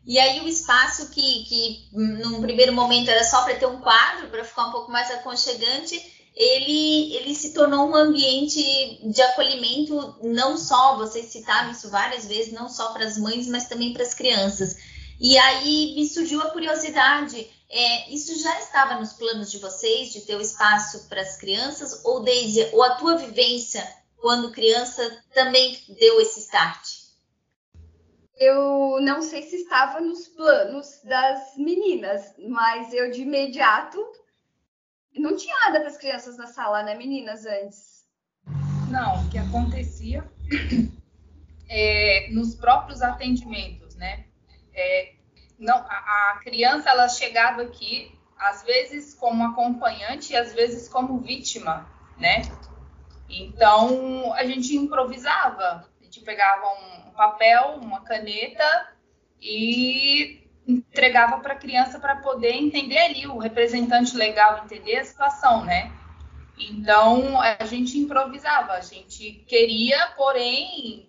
E 0.06 0.18
aí 0.18 0.40
o 0.40 0.48
espaço 0.48 1.10
que, 1.10 1.44
que 1.44 1.88
num 1.92 2.40
primeiro 2.42 2.72
momento 2.72 3.08
era 3.08 3.24
só 3.24 3.42
para 3.42 3.56
ter 3.56 3.66
um 3.66 3.80
quadro, 3.80 4.28
para 4.28 4.44
ficar 4.44 4.66
um 4.66 4.72
pouco 4.72 4.92
mais 4.92 5.10
aconchegante, 5.10 5.98
ele, 6.36 7.14
ele 7.16 7.34
se 7.34 7.54
tornou 7.54 7.88
um 7.88 7.94
ambiente 7.94 9.00
de 9.08 9.22
acolhimento, 9.22 10.16
não 10.22 10.58
só, 10.58 10.96
vocês 10.96 11.26
citaram 11.26 11.70
isso 11.70 11.88
várias 11.90 12.26
vezes, 12.26 12.52
não 12.52 12.68
só 12.68 12.92
para 12.92 13.04
as 13.04 13.16
mães, 13.16 13.46
mas 13.46 13.66
também 13.66 13.92
para 13.92 14.02
as 14.02 14.14
crianças. 14.14 14.76
E 15.18 15.38
aí 15.38 15.94
me 15.94 16.06
surgiu 16.06 16.42
a 16.42 16.50
curiosidade, 16.50 17.48
é, 17.76 18.10
isso 18.10 18.38
já 18.40 18.58
estava 18.60 18.98
nos 19.00 19.12
planos 19.12 19.50
de 19.50 19.58
vocês, 19.58 20.12
de 20.12 20.22
ter 20.22 20.36
o 20.36 20.40
espaço 20.40 21.08
para 21.08 21.20
as 21.20 21.36
crianças, 21.36 22.04
ou 22.04 22.20
Deise, 22.20 22.68
ou 22.72 22.82
a 22.82 22.94
tua 22.94 23.16
vivência 23.16 23.86
quando 24.16 24.52
criança 24.52 25.22
também 25.34 25.78
deu 25.88 26.20
esse 26.20 26.40
start? 26.40 27.04
eu 28.36 29.00
não 29.00 29.22
sei 29.22 29.42
se 29.42 29.56
estava 29.56 30.00
nos 30.00 30.28
planos 30.28 31.00
das 31.04 31.56
meninas, 31.56 32.34
mas 32.48 32.92
eu 32.92 33.10
de 33.10 33.22
imediato 33.22 33.98
não 35.14 35.36
tinha 35.36 35.54
nada 35.60 35.80
para 35.80 35.88
as 35.88 35.96
crianças 35.96 36.36
na 36.36 36.46
sala, 36.46 36.82
né, 36.82 36.94
meninas, 36.96 37.46
antes? 37.46 38.04
Não, 38.90 39.24
o 39.24 39.30
que 39.30 39.38
acontecia 39.38 40.28
é, 41.68 42.28
nos 42.32 42.54
próprios 42.56 43.00
atendimentos, 43.00 43.94
né? 43.94 44.26
É, 44.72 45.13
não, 45.64 45.78
a, 45.88 46.32
a 46.32 46.40
criança 46.42 46.90
ela 46.90 47.08
chegava 47.08 47.62
aqui 47.62 48.16
às 48.38 48.62
vezes 48.62 49.14
como 49.14 49.42
acompanhante 49.44 50.32
e 50.32 50.36
às 50.36 50.52
vezes 50.52 50.88
como 50.88 51.18
vítima, 51.18 51.88
né? 52.18 52.42
Então 53.28 54.32
a 54.34 54.44
gente 54.44 54.76
improvisava, 54.76 55.88
a 56.00 56.04
gente 56.04 56.20
pegava 56.20 56.66
um, 56.66 57.10
papel, 57.12 57.78
uma 57.80 58.00
caneta 58.02 58.92
e 59.40 60.46
entregava 60.66 61.38
para 61.38 61.54
a 61.54 61.58
criança 61.58 61.98
para 61.98 62.16
poder 62.16 62.52
entender 62.52 62.98
ali, 62.98 63.26
o 63.26 63.38
representante 63.38 64.16
legal 64.16 64.64
entender 64.64 64.98
a 64.98 65.04
situação, 65.04 65.64
né? 65.64 65.90
Então 66.58 67.40
a 67.40 67.64
gente 67.64 67.98
improvisava, 67.98 68.72
a 68.72 68.80
gente 68.80 69.44
queria, 69.46 70.08
porém 70.16 71.08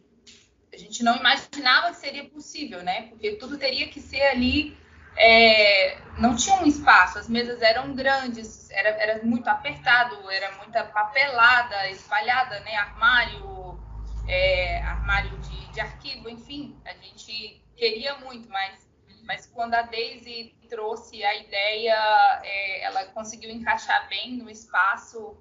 a 0.75 0.77
gente 0.77 1.03
não 1.03 1.15
imaginava 1.15 1.89
que 1.89 1.97
seria 1.97 2.25
possível, 2.25 2.83
né? 2.83 3.07
Porque 3.09 3.33
tudo 3.33 3.57
teria 3.57 3.87
que 3.87 3.99
ser 3.99 4.21
ali, 4.21 4.77
é, 5.17 5.97
não 6.19 6.35
tinha 6.35 6.57
um 6.57 6.65
espaço, 6.65 7.17
as 7.17 7.29
mesas 7.29 7.61
eram 7.61 7.95
grandes, 7.95 8.69
era, 8.69 8.89
era 8.89 9.23
muito 9.23 9.47
apertado, 9.47 10.29
era 10.29 10.55
muita 10.57 10.83
papelada 10.83 11.89
espalhada, 11.89 12.59
né? 12.59 12.75
Armário, 12.75 13.79
é, 14.27 14.81
armário 14.81 15.37
de 15.39 15.55
de 15.75 15.81
arquivo, 15.81 16.29
enfim, 16.29 16.79
a 16.85 16.93
gente 16.93 17.61
queria 17.75 18.17
muito, 18.19 18.49
mas, 18.49 18.89
mas 19.23 19.45
quando 19.45 19.73
a 19.73 19.81
Daisy 19.81 20.55
trouxe 20.69 21.21
a 21.23 21.35
ideia, 21.35 22.41
é, 22.43 22.85
ela 22.85 23.05
conseguiu 23.07 23.51
encaixar 23.51 24.07
bem 24.07 24.37
no 24.37 24.49
espaço 24.49 25.37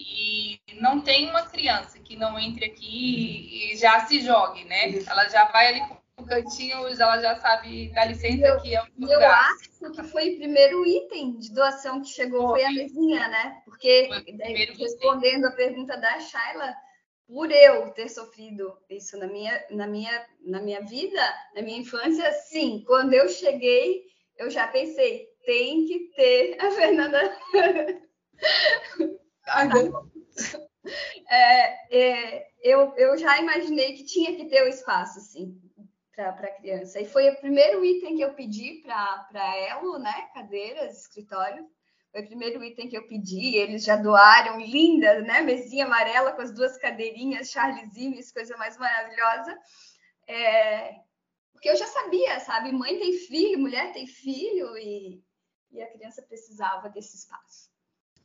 e 0.00 0.58
não 0.80 1.00
tem 1.00 1.28
uma 1.28 1.42
criança 1.42 1.98
que 1.98 2.16
não 2.16 2.38
entre 2.38 2.64
aqui 2.64 3.72
e 3.72 3.76
já 3.76 4.06
se 4.06 4.20
jogue, 4.20 4.64
né? 4.64 4.94
Ela 5.06 5.28
já 5.28 5.44
vai 5.46 5.68
ali 5.68 5.80
pro 6.16 6.26
cantinho, 6.26 6.86
ela 6.86 7.20
já 7.20 7.36
sabe, 7.36 7.90
dá 7.92 8.06
licença 8.06 8.46
eu, 8.46 8.60
que 8.60 8.74
é 8.74 8.82
um 8.82 8.86
lugar. 8.98 9.20
Eu 9.20 9.30
acho 9.30 9.92
que 9.92 10.02
foi 10.04 10.30
o 10.30 10.36
primeiro 10.38 10.86
item 10.86 11.38
de 11.38 11.52
doação 11.52 12.00
que 12.00 12.08
chegou, 12.08 12.48
foi, 12.48 12.60
foi 12.60 12.64
a 12.64 12.72
mesinha, 12.72 13.28
né? 13.28 13.60
Porque, 13.64 14.08
respondendo 14.78 15.46
a 15.46 15.52
pergunta 15.52 15.96
da 15.98 16.18
Shayla, 16.18 16.74
por 17.26 17.50
eu 17.50 17.90
ter 17.90 18.08
sofrido 18.08 18.76
isso 18.88 19.18
na 19.18 19.26
minha, 19.26 19.64
na 19.70 19.86
minha, 19.86 20.26
na 20.44 20.60
minha 20.60 20.80
vida, 20.80 21.22
na 21.54 21.62
minha 21.62 21.78
infância, 21.78 22.32
sim, 22.32 22.82
quando 22.86 23.12
eu 23.12 23.28
cheguei, 23.28 24.04
eu 24.38 24.50
já 24.50 24.66
pensei, 24.66 25.28
tem 25.44 25.84
que 25.86 26.10
ter 26.16 26.56
a 26.58 26.70
Fernanda. 26.70 27.36
é, 31.28 31.96
é, 31.96 32.46
eu, 32.62 32.94
eu 32.96 33.16
já 33.18 33.38
imaginei 33.38 33.94
que 33.94 34.04
tinha 34.04 34.34
que 34.36 34.46
ter 34.46 34.62
o 34.62 34.68
espaço, 34.68 35.20
sim, 35.20 35.60
para 36.14 36.30
a 36.30 36.54
criança. 36.54 37.00
E 37.00 37.06
foi 37.06 37.28
o 37.30 37.36
primeiro 37.36 37.84
item 37.84 38.16
que 38.16 38.22
eu 38.22 38.34
pedi 38.34 38.82
para 38.82 39.56
ela, 39.56 39.98
né? 39.98 40.28
Cadeiras, 40.34 41.00
escritório. 41.00 41.66
Foi 42.12 42.22
o 42.22 42.26
primeiro 42.26 42.62
item 42.62 42.88
que 42.88 42.96
eu 42.96 43.06
pedi, 43.06 43.56
eles 43.56 43.84
já 43.84 43.94
doaram, 43.96 44.60
linda, 44.60 45.20
né? 45.20 45.40
Mesinha 45.42 45.86
amarela 45.86 46.32
com 46.32 46.42
as 46.42 46.52
duas 46.52 46.76
cadeirinhas, 46.76 47.50
Charles 47.50 47.96
Ives, 47.96 48.32
coisa 48.32 48.56
mais 48.56 48.76
maravilhosa. 48.76 49.56
É... 50.26 50.96
Porque 51.52 51.70
eu 51.70 51.76
já 51.76 51.86
sabia, 51.86 52.40
sabe? 52.40 52.72
Mãe 52.72 52.98
tem 52.98 53.12
filho, 53.12 53.58
mulher 53.58 53.92
tem 53.92 54.06
filho 54.06 54.76
e, 54.76 55.22
e 55.70 55.82
a 55.82 55.92
criança 55.92 56.22
precisava 56.22 56.88
desse 56.88 57.16
espaço. 57.16 57.69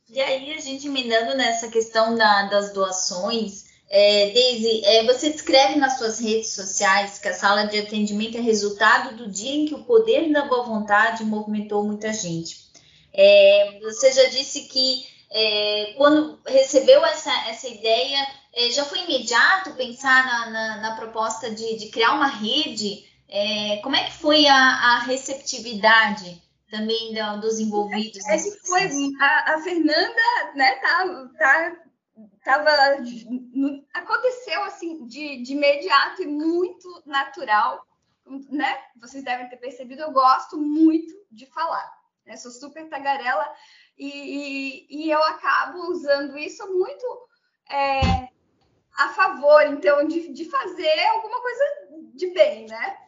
E 0.08 0.20
aí, 0.20 0.52
a 0.52 0.60
gente 0.60 0.86
emendando 0.86 1.36
nessa 1.36 1.68
questão 1.68 2.14
da, 2.14 2.42
das 2.44 2.72
doações, 2.72 3.66
é, 3.88 4.30
Daisy, 4.30 4.84
é, 4.84 5.04
você 5.04 5.30
descreve 5.30 5.76
nas 5.76 5.98
suas 5.98 6.20
redes 6.20 6.54
sociais 6.54 7.18
que 7.18 7.28
a 7.28 7.34
sala 7.34 7.64
de 7.64 7.78
atendimento 7.78 8.36
é 8.36 8.40
resultado 8.40 9.16
do 9.16 9.30
dia 9.30 9.52
em 9.52 9.66
que 9.66 9.74
o 9.74 9.84
poder 9.84 10.30
da 10.32 10.44
boa 10.44 10.64
vontade 10.64 11.24
movimentou 11.24 11.82
muita 11.84 12.12
gente. 12.12 12.66
É, 13.12 13.80
você 13.82 14.12
já 14.12 14.24
disse 14.28 14.62
que 14.62 15.06
é, 15.30 15.94
quando 15.96 16.38
recebeu 16.46 17.04
essa, 17.04 17.32
essa 17.48 17.68
ideia, 17.68 18.26
é, 18.54 18.70
já 18.70 18.84
foi 18.84 19.00
imediato 19.00 19.74
pensar 19.74 20.24
na, 20.24 20.50
na, 20.50 20.76
na 20.82 20.96
proposta 20.96 21.50
de, 21.50 21.76
de, 21.78 21.88
criar 21.88 22.12
uma 22.12 22.28
rede? 22.28 23.04
É, 23.28 23.78
como 23.82 23.96
é 23.96 24.04
que 24.04 24.12
foi 24.12 24.46
a, 24.46 24.56
a 24.56 24.98
receptividade 25.00 26.40
também 26.70 27.14
dos 27.40 27.58
envolvidos? 27.58 28.24
É, 28.26 28.36
é 28.36 28.42
que 28.42 28.66
foi 28.66 28.82
a, 29.20 29.54
a, 29.54 29.60
Fernanda, 29.60 30.52
né, 30.54 30.74
tá, 30.76 31.30
tá, 31.38 31.76
tava, 32.44 32.70
aconteceu 33.94 34.62
assim 34.64 35.06
de, 35.06 35.42
de 35.42 35.52
imediato 35.52 36.22
e 36.22 36.26
muito 36.26 37.02
natural, 37.06 37.86
né? 38.50 38.78
Vocês 39.00 39.22
devem 39.22 39.48
ter 39.48 39.56
percebido, 39.56 40.02
eu 40.02 40.10
gosto 40.10 40.58
muito 40.58 41.14
de 41.30 41.46
falar, 41.46 41.92
né? 42.24 42.36
Sou 42.36 42.50
super 42.50 42.88
tagarela 42.88 43.46
e, 43.96 44.08
e, 44.08 44.86
e 44.90 45.10
eu 45.10 45.22
acabo 45.22 45.78
usando 45.90 46.36
isso 46.36 46.66
muito 46.72 47.06
é, 47.70 48.00
a 48.96 49.08
favor, 49.10 49.62
então, 49.66 50.06
de, 50.06 50.32
de 50.32 50.44
fazer 50.46 51.04
alguma 51.08 51.40
coisa 51.40 51.64
de 52.14 52.32
bem, 52.32 52.66
né? 52.66 52.98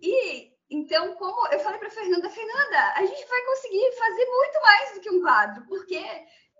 E 0.00 0.51
então, 0.72 1.14
como 1.16 1.48
eu 1.48 1.60
falei 1.60 1.78
para 1.78 1.90
Fernanda, 1.90 2.30
Fernanda, 2.30 2.92
a 2.96 3.04
gente 3.04 3.28
vai 3.28 3.44
conseguir 3.44 3.92
fazer 3.92 4.24
muito 4.24 4.62
mais 4.62 4.94
do 4.94 5.00
que 5.00 5.10
um 5.10 5.20
quadro, 5.20 5.66
porque 5.66 6.02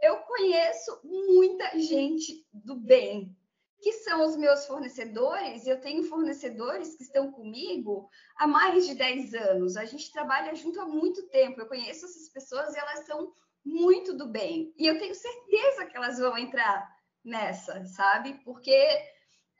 eu 0.02 0.16
conheço 0.18 1.00
muita 1.02 1.78
gente 1.78 2.46
do 2.52 2.76
bem, 2.76 3.34
que 3.80 3.92
são 3.92 4.26
os 4.26 4.36
meus 4.36 4.66
fornecedores. 4.66 5.66
Eu 5.66 5.80
tenho 5.80 6.04
fornecedores 6.04 6.94
que 6.94 7.04
estão 7.04 7.32
comigo 7.32 8.08
há 8.36 8.46
mais 8.46 8.86
de 8.86 8.94
10 8.94 9.34
anos. 9.34 9.76
A 9.76 9.86
gente 9.86 10.12
trabalha 10.12 10.54
junto 10.54 10.80
há 10.80 10.84
muito 10.84 11.26
tempo. 11.28 11.60
Eu 11.60 11.66
conheço 11.66 12.04
essas 12.04 12.28
pessoas 12.28 12.74
e 12.74 12.78
elas 12.78 13.06
são 13.06 13.32
muito 13.64 14.12
do 14.12 14.28
bem. 14.28 14.74
E 14.76 14.86
eu 14.86 14.98
tenho 14.98 15.14
certeza 15.14 15.86
que 15.86 15.96
elas 15.96 16.18
vão 16.18 16.36
entrar 16.36 16.86
nessa, 17.24 17.84
sabe? 17.86 18.34
Porque 18.44 18.76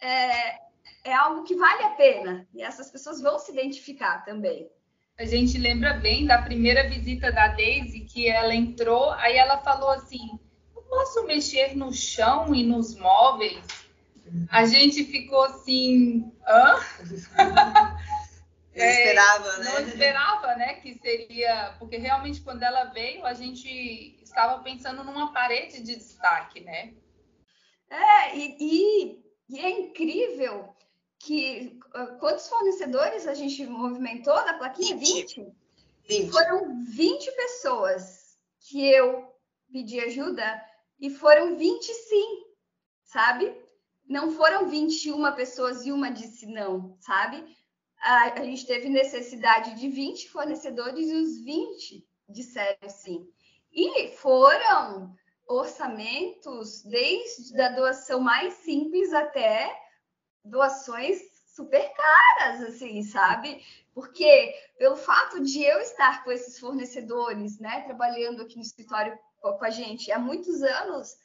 é, 0.00 0.58
é 1.04 1.12
algo 1.12 1.44
que 1.44 1.56
vale 1.56 1.82
a 1.84 1.90
pena 1.90 2.46
e 2.54 2.62
essas 2.62 2.90
pessoas 2.90 3.20
vão 3.20 3.38
se 3.38 3.52
identificar 3.52 4.24
também. 4.24 4.70
A 5.18 5.24
gente 5.24 5.58
lembra 5.58 5.94
bem 5.94 6.26
da 6.26 6.40
primeira 6.40 6.88
visita 6.88 7.30
da 7.30 7.48
Daisy, 7.48 8.00
que 8.00 8.28
ela 8.28 8.54
entrou, 8.54 9.10
aí 9.12 9.36
ela 9.36 9.58
falou 9.58 9.90
assim: 9.90 10.38
Eu 10.74 10.82
posso 10.82 11.24
mexer 11.26 11.76
no 11.76 11.92
chão 11.92 12.54
e 12.54 12.62
nos 12.64 12.96
móveis? 12.96 13.64
A 14.48 14.64
gente 14.64 15.04
ficou 15.04 15.44
assim, 15.44 16.32
hã? 16.46 16.80
Não 18.74 18.86
esperava, 18.86 19.58
né? 19.58 19.70
Não 19.70 19.80
esperava, 19.86 20.56
né? 20.56 20.74
Que 20.74 20.94
seria. 20.94 21.76
Porque 21.78 21.98
realmente, 21.98 22.40
quando 22.40 22.62
ela 22.62 22.84
veio, 22.84 23.24
a 23.26 23.34
gente 23.34 24.18
estava 24.22 24.62
pensando 24.62 25.04
numa 25.04 25.30
parede 25.30 25.82
de 25.82 25.94
destaque, 25.94 26.60
né? 26.60 26.94
É, 27.90 28.34
e, 28.34 28.56
e, 28.58 29.22
e 29.50 29.60
é 29.60 29.70
incrível 29.70 30.71
que 31.22 31.78
uh, 31.94 32.18
quantos 32.18 32.48
fornecedores 32.48 33.28
a 33.28 33.34
gente 33.34 33.64
movimentou 33.66 34.34
da 34.34 34.54
plaquinha? 34.54 34.96
20. 34.96 35.46
20. 36.08 36.32
Foram 36.32 36.84
20 36.84 37.30
pessoas 37.32 38.36
que 38.58 38.84
eu 38.90 39.32
pedi 39.72 40.00
ajuda 40.00 40.60
e 40.98 41.10
foram 41.10 41.56
20 41.56 41.84
sim, 41.84 42.44
sabe? 43.04 43.56
Não 44.08 44.32
foram 44.32 44.68
21 44.68 45.32
pessoas 45.32 45.86
e 45.86 45.92
uma 45.92 46.10
disse 46.10 46.44
não, 46.46 46.96
sabe? 46.98 47.56
A, 48.00 48.40
a 48.40 48.44
gente 48.44 48.66
teve 48.66 48.88
necessidade 48.88 49.76
de 49.76 49.88
20 49.88 50.28
fornecedores 50.28 51.08
e 51.08 51.14
os 51.14 51.38
20 51.38 52.04
disseram 52.28 52.88
sim. 52.88 53.28
E 53.72 54.08
foram 54.16 55.14
orçamentos 55.46 56.82
desde 56.82 57.60
a 57.60 57.68
doação 57.68 58.18
mais 58.18 58.54
simples 58.54 59.12
até 59.12 59.81
doações 60.44 61.20
super 61.46 61.92
caras, 61.94 62.62
assim, 62.62 63.02
sabe? 63.02 63.62
Porque 63.94 64.54
pelo 64.78 64.96
fato 64.96 65.40
de 65.42 65.62
eu 65.62 65.78
estar 65.80 66.24
com 66.24 66.32
esses 66.32 66.58
fornecedores, 66.58 67.58
né, 67.58 67.82
trabalhando 67.82 68.42
aqui 68.42 68.56
no 68.56 68.62
escritório 68.62 69.18
com 69.40 69.64
a 69.64 69.70
gente 69.70 70.10
há 70.10 70.18
muitos 70.18 70.62
anos, 70.62 71.16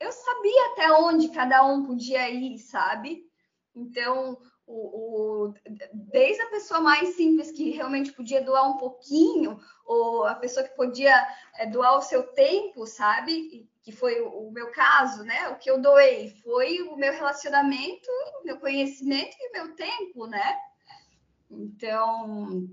eu 0.00 0.10
sabia 0.10 0.66
até 0.72 0.92
onde 0.92 1.28
cada 1.28 1.64
um 1.64 1.84
podia 1.84 2.28
ir, 2.30 2.58
sabe? 2.58 3.26
Então, 3.74 4.38
o, 4.66 5.48
o, 5.48 5.54
desde 5.92 6.42
a 6.42 6.50
pessoa 6.50 6.80
mais 6.80 7.16
simples 7.16 7.50
que 7.50 7.70
realmente 7.70 8.12
podia 8.12 8.42
doar 8.42 8.70
um 8.70 8.78
pouquinho, 8.78 9.60
ou 9.84 10.24
a 10.24 10.34
pessoa 10.34 10.66
que 10.66 10.74
podia 10.74 11.14
é, 11.56 11.66
doar 11.66 11.98
o 11.98 12.02
seu 12.02 12.22
tempo, 12.22 12.86
sabe? 12.86 13.68
Que 13.84 13.92
foi 13.92 14.20
o, 14.20 14.50
meu 14.50 14.72
caso, 14.72 15.22
né? 15.22 15.48
O 15.48 15.58
que 15.58 15.70
eu 15.70 15.80
doei 15.80 16.30
foi 16.42 16.80
o 16.82 16.96
meu 16.96 17.12
relacionamento, 17.12 18.08
o 18.40 18.44
meu 18.44 18.58
conhecimento 18.58 19.36
e 19.38 19.48
o 19.48 19.52
meu 19.52 19.76
tempo, 19.76 20.26
né? 20.26 20.58
Então, 21.50 22.66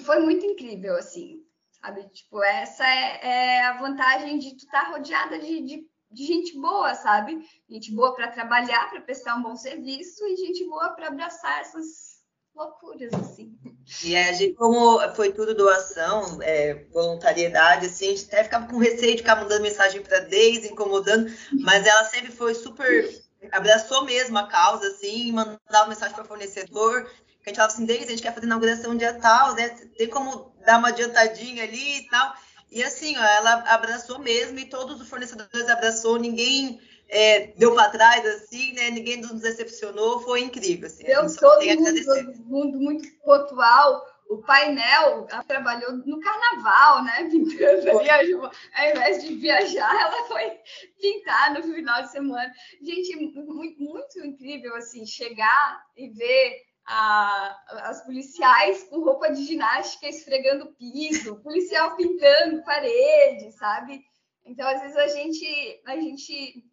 foi 0.00 0.20
muito 0.20 0.46
incrível, 0.46 0.96
assim, 0.96 1.44
sabe? 1.82 2.08
Tipo, 2.10 2.42
essa 2.42 2.86
é, 2.86 3.26
é 3.26 3.66
a 3.66 3.78
vantagem 3.78 4.38
de 4.38 4.56
tu 4.56 4.64
estar 4.64 4.84
tá 4.84 4.90
rodeada 4.92 5.38
de, 5.38 5.60
de 5.62 5.88
de 6.10 6.24
gente 6.24 6.58
boa, 6.58 6.94
sabe? 6.94 7.38
Gente 7.68 7.94
boa 7.94 8.14
para 8.14 8.30
trabalhar, 8.30 8.88
para 8.90 9.00
prestar 9.00 9.36
um 9.36 9.42
bom 9.42 9.56
serviço 9.56 10.26
e 10.26 10.36
gente 10.36 10.64
boa 10.64 10.90
para 10.90 11.08
abraçar 11.08 11.60
essas 11.60 12.22
loucuras, 12.54 13.12
assim. 13.14 13.57
E 14.04 14.16
a 14.16 14.32
gente, 14.32 14.54
como 14.54 15.00
foi 15.14 15.32
tudo 15.32 15.54
doação, 15.54 16.38
é, 16.42 16.84
voluntariedade, 16.92 17.86
assim, 17.86 18.06
a 18.06 18.10
gente 18.10 18.26
até 18.26 18.44
ficava 18.44 18.66
com 18.66 18.78
receio 18.78 19.12
de 19.12 19.18
ficar 19.18 19.36
mandando 19.36 19.62
mensagem 19.62 20.02
para 20.02 20.20
Deise, 20.20 20.68
incomodando, 20.68 21.32
mas 21.60 21.86
ela 21.86 22.04
sempre 22.04 22.30
foi 22.30 22.54
super. 22.54 23.08
abraçou 23.50 24.04
mesmo 24.04 24.36
a 24.36 24.46
causa, 24.46 24.86
assim, 24.88 25.32
mandava 25.32 25.88
mensagem 25.88 26.14
para 26.14 26.24
fornecedor. 26.24 27.10
A 27.44 27.48
gente 27.48 27.56
falava 27.56 27.72
assim, 27.72 27.86
Deise, 27.86 28.04
a 28.04 28.10
gente 28.10 28.22
quer 28.22 28.34
fazer 28.34 28.46
inauguração 28.46 28.94
dia 28.94 29.14
tal, 29.14 29.54
né? 29.54 29.70
Tem 29.96 30.08
como 30.08 30.54
dar 30.66 30.78
uma 30.78 30.88
adiantadinha 30.88 31.64
ali 31.64 32.00
e 32.00 32.08
tal. 32.08 32.34
E 32.70 32.82
assim, 32.82 33.16
ó, 33.16 33.24
ela 33.24 33.52
abraçou 33.72 34.18
mesmo 34.18 34.58
e 34.58 34.66
todos 34.66 35.00
os 35.00 35.08
fornecedores 35.08 35.68
abraçou, 35.68 36.18
ninguém 36.18 36.78
é, 37.08 37.48
deu 37.56 37.74
para 37.74 37.90
trás, 37.90 38.24
assim, 38.26 38.72
né? 38.74 38.90
Ninguém 38.90 39.18
nos 39.18 39.40
decepcionou, 39.40 40.20
foi 40.20 40.42
incrível. 40.42 40.86
Assim, 40.86 41.04
deu 41.04 41.34
todo 41.36 41.64
mundo, 41.64 42.04
todo 42.04 42.44
mundo 42.44 42.78
muito 42.78 43.08
pontual. 43.24 44.06
O 44.28 44.42
painel, 44.42 45.26
trabalhou 45.46 45.90
no 45.90 46.20
carnaval, 46.20 47.02
né? 47.02 47.24
Pintando, 47.32 47.98
viajou. 47.98 48.44
Ao 48.74 48.90
invés 48.90 49.24
de 49.24 49.34
viajar, 49.36 49.88
ela 49.98 50.26
foi 50.26 50.52
pintar 51.00 51.54
no 51.54 51.62
final 51.62 52.02
de 52.02 52.10
semana. 52.10 52.52
Gente, 52.82 53.16
muito, 53.16 53.82
muito 53.82 54.26
incrível, 54.26 54.76
assim, 54.76 55.06
chegar 55.06 55.82
e 55.96 56.10
ver 56.10 56.62
a, 56.84 57.56
as 57.88 58.04
policiais 58.04 58.84
com 58.84 59.00
roupa 59.00 59.30
de 59.30 59.46
ginástica 59.46 60.08
esfregando 60.08 60.74
piso, 60.74 61.36
policial 61.36 61.96
pintando 61.96 62.62
parede, 62.64 63.50
sabe? 63.52 64.04
Então, 64.44 64.68
às 64.68 64.82
vezes 64.82 64.96
a 64.96 65.08
gente, 65.08 65.80
a 65.86 65.96
gente 65.96 66.64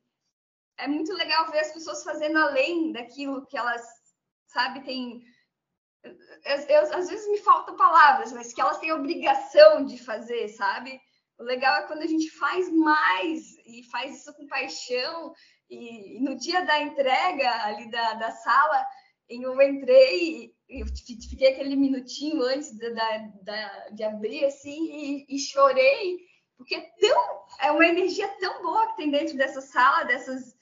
é 0.77 0.87
muito 0.87 1.13
legal 1.13 1.49
ver 1.51 1.59
as 1.59 1.71
pessoas 1.71 2.03
fazendo 2.03 2.37
além 2.37 2.91
daquilo 2.91 3.45
que 3.45 3.57
elas, 3.57 3.81
sabe, 4.47 4.83
tem 4.83 5.21
eu, 6.45 6.57
eu, 6.69 6.81
às 6.95 7.09
vezes 7.09 7.27
me 7.29 7.39
faltam 7.39 7.75
palavras, 7.75 8.31
mas 8.31 8.53
que 8.53 8.61
elas 8.61 8.77
têm 8.77 8.91
obrigação 8.91 9.83
de 9.85 9.97
fazer, 9.97 10.49
sabe? 10.49 10.99
O 11.37 11.43
legal 11.43 11.75
é 11.77 11.87
quando 11.87 12.01
a 12.01 12.07
gente 12.07 12.29
faz 12.31 12.71
mais 12.71 13.41
e 13.65 13.83
faz 13.91 14.19
isso 14.19 14.33
com 14.35 14.47
paixão. 14.47 15.33
E, 15.69 16.17
e 16.17 16.21
no 16.21 16.35
dia 16.35 16.63
da 16.63 16.79
entrega 16.81 17.49
ali 17.63 17.89
da, 17.89 18.13
da 18.13 18.31
sala, 18.31 18.85
eu 19.27 19.59
entrei, 19.61 20.53
eu 20.69 20.85
fiquei 20.85 21.47
aquele 21.47 21.75
minutinho 21.75 22.41
antes 22.43 22.77
da, 22.77 23.17
da, 23.41 23.89
de 23.89 24.03
abrir 24.03 24.45
assim 24.45 25.25
e, 25.27 25.35
e, 25.35 25.39
chorei, 25.39 26.19
porque 26.55 26.79
tão, 26.99 27.45
é 27.59 27.71
uma 27.71 27.85
energia 27.85 28.27
tão 28.39 28.61
boa 28.61 28.87
que 28.89 28.97
tem 28.97 29.11
dentro 29.11 29.35
dessa 29.35 29.61
sala, 29.61 30.03
dessas 30.03 30.54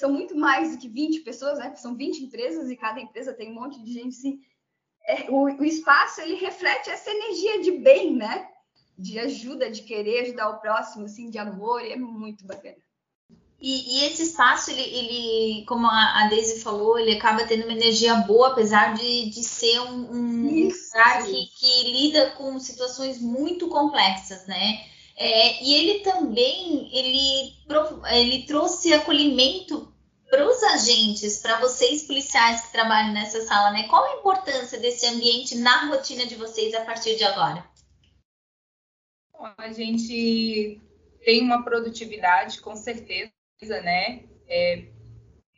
são 0.00 0.10
muito 0.10 0.34
mais 0.34 0.72
do 0.72 0.78
que 0.78 0.88
20 0.88 1.20
pessoas, 1.20 1.58
né? 1.58 1.74
São 1.76 1.94
20 1.94 2.24
empresas 2.24 2.70
e 2.70 2.76
cada 2.76 3.00
empresa 3.00 3.34
tem 3.34 3.50
um 3.50 3.54
monte 3.54 3.80
de 3.82 3.92
gente 3.92 4.16
assim. 4.16 4.40
É, 5.06 5.30
o, 5.30 5.44
o 5.44 5.64
espaço 5.64 6.22
ele 6.22 6.36
reflete 6.36 6.88
essa 6.88 7.10
energia 7.10 7.60
de 7.60 7.72
bem, 7.72 8.16
né? 8.16 8.48
De 8.98 9.18
ajuda, 9.18 9.70
de 9.70 9.82
querer 9.82 10.22
ajudar 10.22 10.48
o 10.48 10.60
próximo, 10.60 11.04
assim, 11.04 11.28
de 11.28 11.38
amor, 11.38 11.84
e 11.84 11.92
é 11.92 11.96
muito 11.96 12.46
bacana. 12.46 12.76
E, 13.60 13.98
e, 13.98 14.04
esse 14.06 14.22
espaço, 14.22 14.70
ele, 14.70 14.80
ele, 14.80 15.64
como 15.66 15.86
a, 15.86 16.22
a 16.22 16.28
Daisy 16.28 16.60
falou, 16.60 16.98
ele 16.98 17.12
acaba 17.12 17.44
tendo 17.44 17.64
uma 17.64 17.72
energia 17.72 18.14
boa, 18.14 18.48
apesar 18.48 18.94
de, 18.94 19.28
de 19.28 19.42
ser 19.42 19.80
um, 19.80 20.10
um 20.10 20.68
lugar 20.68 21.26
que, 21.26 21.46
que, 21.58 21.92
lida 21.92 22.30
com 22.30 22.58
situações 22.58 23.20
muito 23.20 23.68
complexas, 23.68 24.46
né? 24.46 24.80
É, 25.14 25.62
e 25.62 25.74
ele 25.74 25.98
também, 26.00 26.88
ele, 26.90 27.52
ele 28.10 28.46
trouxe 28.46 28.94
acolhimento 28.94 29.89
para 30.30 30.48
os 30.48 30.62
agentes, 30.62 31.38
para 31.38 31.58
vocês 31.58 32.04
policiais 32.04 32.62
que 32.62 32.72
trabalham 32.72 33.12
nessa 33.12 33.42
sala, 33.42 33.72
né? 33.72 33.88
Qual 33.88 34.04
a 34.04 34.18
importância 34.18 34.78
desse 34.78 35.04
ambiente 35.06 35.58
na 35.58 35.86
rotina 35.88 36.24
de 36.24 36.36
vocês 36.36 36.72
a 36.72 36.84
partir 36.84 37.16
de 37.16 37.24
agora? 37.24 37.68
A 39.58 39.72
gente 39.72 40.80
tem 41.24 41.42
uma 41.42 41.64
produtividade, 41.64 42.60
com 42.60 42.76
certeza, 42.76 43.32
né, 43.82 44.22
é 44.48 44.84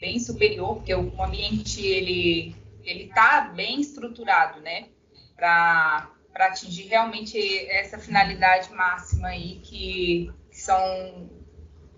bem 0.01 0.19
superior, 0.19 0.77
porque 0.77 0.95
o 0.95 1.23
ambiente 1.23 1.85
ele 1.85 2.57
ele 2.85 3.05
está 3.05 3.43
bem 3.43 3.81
estruturado, 3.81 4.61
né, 4.61 4.89
para 5.37 6.11
atingir 6.35 6.89
realmente 6.89 7.39
essa 7.69 7.97
finalidade 7.99 8.73
máxima 8.73 9.29
aí, 9.29 9.61
que 9.61 10.33
são 10.51 11.31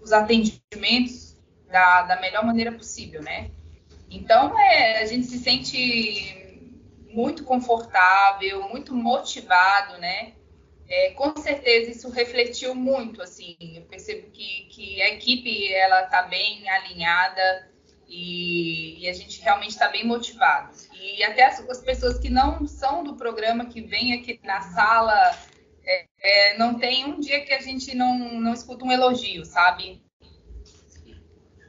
os 0.03 0.13
atendimentos 0.13 1.34
da, 1.75 2.03
da 2.03 2.21
melhor 2.21 2.47
maneira 2.47 2.71
possível, 2.71 3.21
né? 3.21 3.51
Então, 4.09 4.57
é, 4.57 5.03
a 5.03 5.07
gente 5.07 5.27
se 5.27 5.41
sente 5.41 6.63
muito 7.11 7.43
confortável, 7.43 8.69
muito 8.69 8.95
motivado, 8.95 9.99
né? 9.99 10.35
É, 10.89 11.11
com 11.11 11.37
certeza 11.37 11.91
isso 11.91 12.09
refletiu 12.11 12.77
muito, 12.77 13.21
assim, 13.21 13.57
eu 13.61 13.83
percebo 13.83 14.31
que, 14.31 14.69
que 14.71 15.03
a 15.03 15.15
equipe, 15.15 15.73
ela 15.73 16.05
está 16.05 16.23
bem 16.23 16.69
alinhada 16.69 17.69
e, 18.07 19.01
e, 19.01 19.09
a 19.09 19.13
gente 19.13 19.41
realmente 19.41 19.71
está 19.71 19.89
bem 19.89 20.07
motivado. 20.07 20.71
E 20.93 21.25
até 21.25 21.47
as, 21.47 21.59
as, 21.69 21.81
pessoas 21.81 22.19
que 22.21 22.31
não 22.31 22.69
são 22.69 23.03
do 23.03 23.17
programa, 23.17 23.67
que 23.67 23.81
vêm 23.81 24.13
aqui 24.13 24.39
na 24.45 24.61
sala, 24.61 25.37
é, 25.85 26.07
é, 26.21 26.59
não 26.59 26.79
tem 26.79 27.05
um 27.05 27.19
dia 27.19 27.45
que 27.45 27.53
a 27.53 27.61
gente 27.61 27.97
não, 27.97 28.41
não 28.41 28.53
escuta 28.53 28.85
um 28.85 28.93
elogio, 28.93 29.45
sabe? 29.45 30.04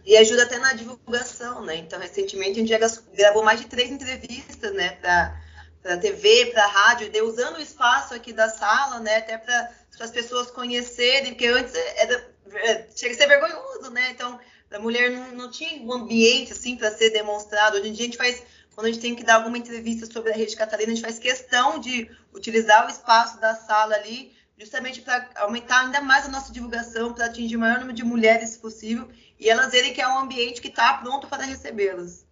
E 0.06 0.16
ajuda 0.18 0.44
até 0.44 0.60
na 0.60 0.74
divulgação, 0.74 1.66
né? 1.66 1.78
Então, 1.78 2.00
recentemente 2.00 2.62
a 2.62 2.66
gente 2.66 3.06
gravou 3.16 3.44
mais 3.44 3.60
de 3.60 3.68
três 3.68 3.90
entrevistas, 3.90 4.72
né, 4.74 4.92
para 5.02 5.42
para 5.86 5.98
TV, 5.98 6.48
para 6.48 6.66
rádio, 6.66 7.12
de, 7.12 7.22
usando 7.22 7.58
o 7.58 7.62
espaço 7.62 8.16
aqui 8.16 8.34
da 8.34 8.50
sala, 8.50 9.00
né, 9.00 9.18
até 9.18 9.38
para 9.38 9.72
as 10.00 10.10
pessoas 10.10 10.50
conhecerem, 10.50 11.34
porque 11.34 11.46
antes 11.46 11.76
era, 11.76 12.28
é, 12.56 12.88
chega 12.96 13.14
a 13.14 13.18
ser 13.18 13.28
vergonhoso, 13.28 13.92
né? 13.92 14.10
Então, 14.10 14.40
a 14.72 14.80
mulher 14.80 15.12
não, 15.12 15.32
não 15.34 15.52
tinha 15.52 15.80
um 15.84 15.94
ambiente 15.94 16.54
assim 16.54 16.76
para 16.76 16.90
ser 16.90 17.12
demonstrado. 17.12 17.78
Hoje 17.78 17.90
em 17.90 17.94
dia 17.94 18.06
a 18.06 18.08
gente 18.08 18.18
faz, 18.18 18.42
quando 18.74 18.88
a 18.88 18.92
gente 18.92 19.02
tem 19.02 19.16
que 19.16 19.24
dar 19.24 19.36
alguma 19.36 19.60
entrevista 19.60 20.08
sobre 20.12 20.34
a 20.34 20.36
rede 20.36 20.56
Catarina, 20.56 20.92
a 20.92 20.96
gente 20.96 21.06
faz 21.06 21.20
questão 21.20 21.80
de 21.80 22.10
utilizar 22.34 22.88
o 22.88 22.90
espaço 22.90 23.40
da 23.40 23.54
sala 23.54 23.94
ali, 23.94 24.36
justamente 24.58 25.02
para 25.02 25.30
aumentar 25.36 25.82
ainda 25.82 26.02
mais 26.02 26.26
a 26.26 26.30
nossa 26.30 26.52
divulgação, 26.52 27.14
para 27.14 27.28
atingir 27.28 27.58
o 27.58 27.60
maior 27.60 27.78
número 27.78 27.96
de 27.96 28.04
mulheres 28.04 28.58
possível 28.58 29.08
e 29.40 29.50
elas 29.50 29.72
verem 29.72 29.94
que 29.94 30.02
é 30.02 30.08
um 30.08 30.20
ambiente 30.20 30.62
que 30.62 30.68
está 30.68 30.94
pronto 30.96 31.28
para 31.28 31.44
recebê-las. 31.44 32.26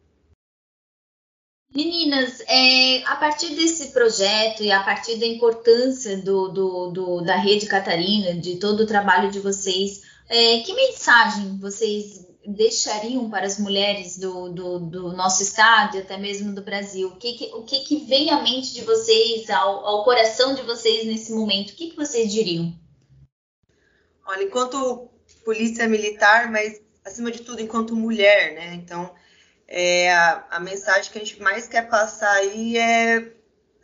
Meninas, 1.75 2.39
é, 2.41 3.03
a 3.05 3.15
partir 3.15 3.55
desse 3.55 3.87
projeto 3.87 4.61
e 4.61 4.71
a 4.71 4.83
partir 4.83 5.17
da 5.17 5.25
importância 5.25 6.17
do, 6.17 6.49
do, 6.49 6.91
do, 6.91 7.21
da 7.21 7.35
Rede 7.35 7.65
Catarina, 7.65 8.35
de 8.35 8.57
todo 8.57 8.81
o 8.81 8.85
trabalho 8.85 9.31
de 9.31 9.39
vocês, 9.39 10.03
é, 10.29 10.59
que 10.59 10.71
mensagem 10.71 11.57
vocês 11.57 12.27
deixariam 12.45 13.27
para 13.27 13.47
as 13.47 13.57
mulheres 13.57 14.19
do, 14.19 14.49
do, 14.49 14.79
do 14.79 15.13
nosso 15.13 15.41
estado 15.41 15.97
e 15.97 16.01
até 16.01 16.15
mesmo 16.15 16.53
do 16.53 16.61
Brasil? 16.61 17.07
O 17.07 17.15
que, 17.15 17.33
que, 17.33 17.45
o 17.55 17.63
que, 17.63 17.79
que 17.79 18.05
vem 18.05 18.29
à 18.29 18.41
mente 18.43 18.73
de 18.73 18.81
vocês, 18.81 19.49
ao, 19.49 19.83
ao 19.83 20.03
coração 20.03 20.53
de 20.53 20.61
vocês 20.61 21.07
nesse 21.07 21.33
momento? 21.33 21.71
O 21.71 21.75
que, 21.75 21.89
que 21.89 21.95
vocês 21.95 22.31
diriam? 22.31 22.71
Olha, 24.27 24.43
enquanto 24.43 25.09
polícia 25.43 25.87
militar, 25.87 26.51
mas 26.51 26.82
acima 27.05 27.31
de 27.31 27.41
tudo 27.41 27.61
enquanto 27.61 27.95
mulher, 27.95 28.53
né? 28.53 28.73
Então, 28.75 29.13
é, 29.67 30.13
a, 30.13 30.45
a, 30.51 30.59
mensagem 30.59 31.11
que 31.11 31.17
a 31.17 31.23
gente 31.23 31.41
mais 31.41 31.67
quer 31.67 31.89
passar 31.89 32.31
aí 32.31 32.77
é 32.77 33.31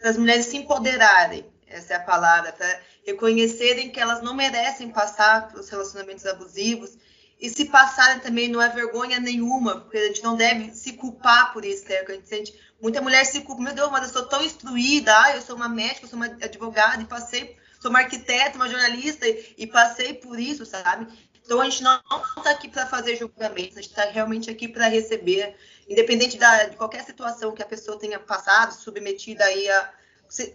as 0.03 0.17
mulheres 0.17 0.45
se 0.45 0.57
empoderarem, 0.57 1.45
essa 1.67 1.93
é 1.93 1.97
a 1.97 2.01
palavra, 2.01 2.51
para 2.53 2.81
reconhecerem 3.05 3.89
que 3.89 3.99
elas 3.99 4.21
não 4.21 4.33
merecem 4.33 4.89
passar 4.89 5.49
pelos 5.49 5.69
relacionamentos 5.69 6.25
abusivos 6.25 6.97
e 7.39 7.49
se 7.49 7.65
passarem 7.65 8.19
também 8.19 8.49
não 8.49 8.61
é 8.61 8.67
vergonha 8.69 9.19
nenhuma, 9.19 9.81
porque 9.81 9.97
a 9.97 10.07
gente 10.07 10.23
não 10.23 10.35
deve 10.35 10.71
se 10.73 10.93
culpar 10.93 11.53
por 11.53 11.63
isso, 11.63 11.87
né? 11.87 11.99
A 11.99 12.11
gente 12.11 12.27
sente, 12.27 12.59
muita 12.81 13.01
mulher 13.01 13.25
se 13.25 13.41
culpa, 13.41 13.61
meu 13.61 13.73
Deus, 13.73 13.89
mas 13.89 14.07
eu 14.07 14.13
sou 14.13 14.27
tão 14.27 14.43
instruída, 14.43 15.13
ah, 15.23 15.35
eu 15.35 15.41
sou 15.41 15.55
uma 15.55 15.69
médica, 15.69 16.05
eu 16.05 16.09
sou 16.09 16.17
uma 16.17 16.25
advogada 16.25 17.01
e 17.01 17.05
passei, 17.05 17.57
sou 17.79 17.89
uma 17.89 17.99
arquiteta, 17.99 18.57
uma 18.57 18.67
jornalista 18.67 19.25
e, 19.25 19.55
e 19.57 19.67
passei 19.67 20.13
por 20.13 20.37
isso, 20.37 20.65
sabe? 20.65 21.07
Então 21.49 21.59
a 21.61 21.65
gente 21.65 21.81
não 21.81 21.99
está 22.37 22.51
aqui 22.51 22.67
para 22.67 22.85
fazer 22.85 23.15
julgamentos, 23.15 23.75
a 23.75 23.81
gente 23.81 23.89
está 23.89 24.05
realmente 24.05 24.51
aqui 24.51 24.67
para 24.67 24.87
receber, 24.87 25.55
independente 25.89 26.37
da, 26.37 26.65
de 26.65 26.77
qualquer 26.77 27.03
situação 27.03 27.53
que 27.53 27.63
a 27.63 27.65
pessoa 27.65 27.97
tenha 27.97 28.19
passado, 28.19 28.71
submetida 28.71 29.43
aí 29.45 29.67
a 29.67 29.91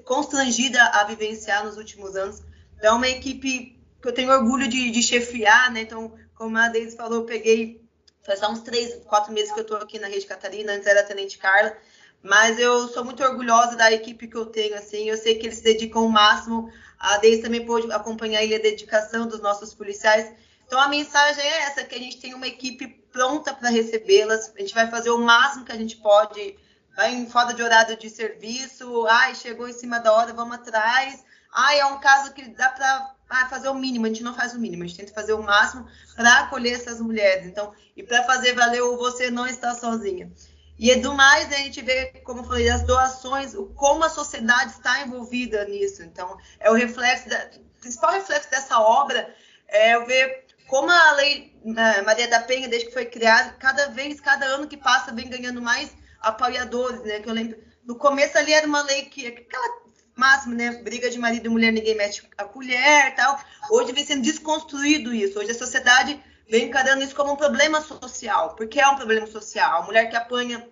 constrangida 0.05 0.81
a 0.81 1.03
vivenciar 1.03 1.65
nos 1.65 1.77
últimos 1.79 2.15
anos. 2.15 2.45
Então 2.77 2.93
é 2.93 2.97
uma 2.97 3.09
equipe 3.09 3.77
que 4.01 4.07
eu 4.07 4.13
tenho 4.13 4.31
orgulho 4.31 4.69
de, 4.69 4.93
de 4.93 5.03
chefiar, 5.03 5.69
né? 5.73 5.81
Então, 5.81 6.15
como 6.37 6.57
a 6.57 6.69
Deise 6.69 6.97
falou, 6.97 7.23
eu 7.23 7.27
peguei 7.27 7.83
faz 8.23 8.41
uns 8.45 8.61
três, 8.61 8.95
quatro 9.05 9.33
meses 9.33 9.51
que 9.51 9.59
eu 9.59 9.63
estou 9.63 9.79
aqui 9.79 9.99
na 9.99 10.07
Rede 10.07 10.27
Catarina, 10.27 10.75
antes 10.75 10.87
era 10.87 11.01
a 11.01 11.05
Tenente 11.05 11.39
Carla, 11.39 11.77
mas 12.23 12.57
eu 12.57 12.87
sou 12.87 13.05
muito 13.05 13.21
orgulhosa 13.21 13.75
da 13.75 13.91
equipe 13.91 14.29
que 14.29 14.37
eu 14.37 14.47
tenho, 14.47 14.77
assim, 14.77 15.11
eu 15.11 15.17
sei 15.17 15.35
que 15.35 15.47
eles 15.47 15.59
se 15.59 15.65
dedicam 15.65 16.07
o 16.07 16.09
máximo, 16.09 16.71
a 17.01 17.19
Deise 17.19 17.43
também 17.43 17.67
pôde 17.67 17.91
acompanhar 17.91 18.45
ele, 18.45 18.55
a 18.55 18.61
dedicação 18.61 19.27
dos 19.27 19.41
nossos 19.41 19.75
policiais, 19.75 20.33
então 20.67 20.81
a 20.81 20.89
mensagem 20.89 21.45
é 21.45 21.63
essa, 21.63 21.85
que 21.85 21.95
a 21.95 21.99
gente 21.99 22.19
tem 22.19 22.35
uma 22.35 22.47
equipe 22.47 22.89
pronta 23.13 23.55
para 23.55 23.69
recebê-las, 23.69 24.53
a 24.57 24.61
gente 24.61 24.75
vai 24.75 24.91
fazer 24.91 25.11
o 25.11 25.19
máximo 25.19 25.65
que 25.65 25.73
a 25.73 25.77
gente 25.77 25.97
pode, 25.97 26.59
vai 26.97 27.15
em 27.15 27.29
foda 27.29 27.55
de 27.55 27.63
horário 27.63 27.97
de 27.97 28.11
serviço, 28.11 29.07
ai, 29.07 29.35
chegou 29.35 29.69
em 29.69 29.73
cima 29.73 29.99
da 30.01 30.13
hora, 30.13 30.33
vamos 30.33 30.57
atrás, 30.57 31.25
ai, 31.53 31.81
é 31.81 31.87
um 31.87 32.01
caso 32.01 32.33
que 32.33 32.49
dá 32.49 32.69
para 32.71 33.15
ah, 33.29 33.49
fazer 33.49 33.69
o 33.69 33.75
mínimo, 33.75 34.07
a 34.07 34.09
gente 34.09 34.23
não 34.23 34.35
faz 34.35 34.55
o 34.55 34.59
mínimo, 34.59 34.83
a 34.83 34.87
gente 34.87 34.99
tenta 34.99 35.13
fazer 35.13 35.33
o 35.33 35.43
máximo 35.43 35.87
para 36.15 36.41
acolher 36.41 36.75
essas 36.75 37.01
mulheres, 37.01 37.47
então, 37.47 37.73
e 37.97 38.03
para 38.03 38.25
fazer 38.25 38.55
valer 38.55 38.83
o 38.83 38.97
você 38.97 39.31
não 39.31 39.47
está 39.47 39.75
sozinha. 39.75 40.31
E 40.77 40.91
é 40.91 40.97
do 40.97 41.15
mais, 41.15 41.53
a 41.53 41.57
gente 41.57 41.81
vê, 41.83 42.07
como 42.25 42.41
eu 42.41 42.45
falei, 42.45 42.69
as 42.69 42.83
doações, 42.83 43.55
como 43.77 44.03
a 44.03 44.09
sociedade 44.09 44.73
está 44.73 45.03
envolvida 45.03 45.65
nisso. 45.67 46.03
Então, 46.03 46.37
é 46.59 46.69
o 46.69 46.75
reflexo, 46.75 47.29
da, 47.29 47.49
o 47.57 47.81
principal 47.81 48.11
reflexo 48.11 48.51
dessa 48.51 48.81
obra 48.81 49.33
é 49.69 49.95
eu 49.95 50.05
ver 50.05 50.44
como 50.67 50.91
a 50.91 51.13
lei 51.13 51.55
né, 51.65 52.03
Maria 52.03 52.29
da 52.29 52.41
Penha, 52.41 52.69
desde 52.69 52.89
que 52.89 52.95
foi 52.95 53.07
criada, 53.07 53.53
cada 53.59 53.89
vez, 53.89 54.21
cada 54.21 54.47
ano 54.47 54.67
que 54.67 54.77
passa, 54.77 55.13
vem 55.13 55.29
ganhando 55.29 55.63
mais 55.63 55.91
apoiadores, 56.21 57.03
né? 57.03 57.21
Que 57.21 57.29
eu 57.29 57.35
lembro, 57.35 57.59
no 57.85 57.97
começo 57.97 58.37
ali 58.39 58.53
era 58.53 58.67
uma 58.67 58.83
lei 58.83 59.03
que 59.03 59.27
aquela 59.27 59.85
máxima, 60.15 60.55
né? 60.55 60.83
Briga 60.83 61.11
de 61.11 61.19
marido 61.19 61.47
e 61.47 61.49
mulher, 61.49 61.73
ninguém 61.73 61.97
mete 61.97 62.29
a 62.37 62.45
colher, 62.45 63.15
tal. 63.15 63.39
Hoje 63.71 63.93
vem 63.93 64.05
sendo 64.05 64.23
desconstruído 64.23 65.15
isso. 65.15 65.39
Hoje 65.39 65.51
a 65.51 65.55
sociedade 65.55 66.21
vem 66.49 66.67
encarando 66.67 67.03
isso 67.03 67.15
como 67.15 67.33
um 67.33 67.37
problema 67.37 67.81
social, 67.81 68.55
porque 68.55 68.81
é 68.81 68.89
um 68.89 68.97
problema 68.97 69.27
social. 69.27 69.83
A 69.83 69.87
mulher 69.87 70.09
que 70.09 70.17
apanha, 70.17 70.67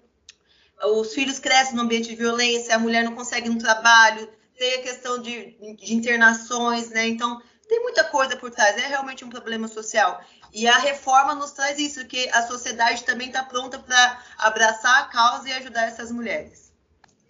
os 0.85 1.14
filhos 1.14 1.38
crescem 1.38 1.74
no 1.74 1.83
ambiente 1.83 2.09
de 2.09 2.16
violência, 2.16 2.74
a 2.74 2.78
mulher 2.78 3.05
não 3.05 3.14
consegue 3.14 3.48
no 3.48 3.59
trabalho, 3.59 4.28
tem 4.59 4.74
a 4.74 4.83
questão 4.83 5.20
de, 5.20 5.57
de 5.76 5.94
internações, 5.94 6.90
né? 6.90 7.09
Então 7.09 7.40
tem 7.72 7.80
muita 7.80 8.04
coisa 8.04 8.37
por 8.37 8.50
trás, 8.50 8.76
é 8.76 8.87
realmente 8.87 9.24
um 9.24 9.30
problema 9.30 9.66
social. 9.66 10.22
E 10.52 10.68
a 10.68 10.76
reforma 10.76 11.35
nos 11.35 11.52
traz 11.52 11.78
isso, 11.78 12.06
que 12.06 12.28
a 12.28 12.42
sociedade 12.42 13.02
também 13.02 13.28
está 13.28 13.42
pronta 13.42 13.78
para 13.78 14.22
abraçar 14.37 15.00
a 15.00 15.04
causa 15.06 15.48
e 15.48 15.52
ajudar 15.54 15.87
essas 15.87 16.12
mulheres. 16.12 16.70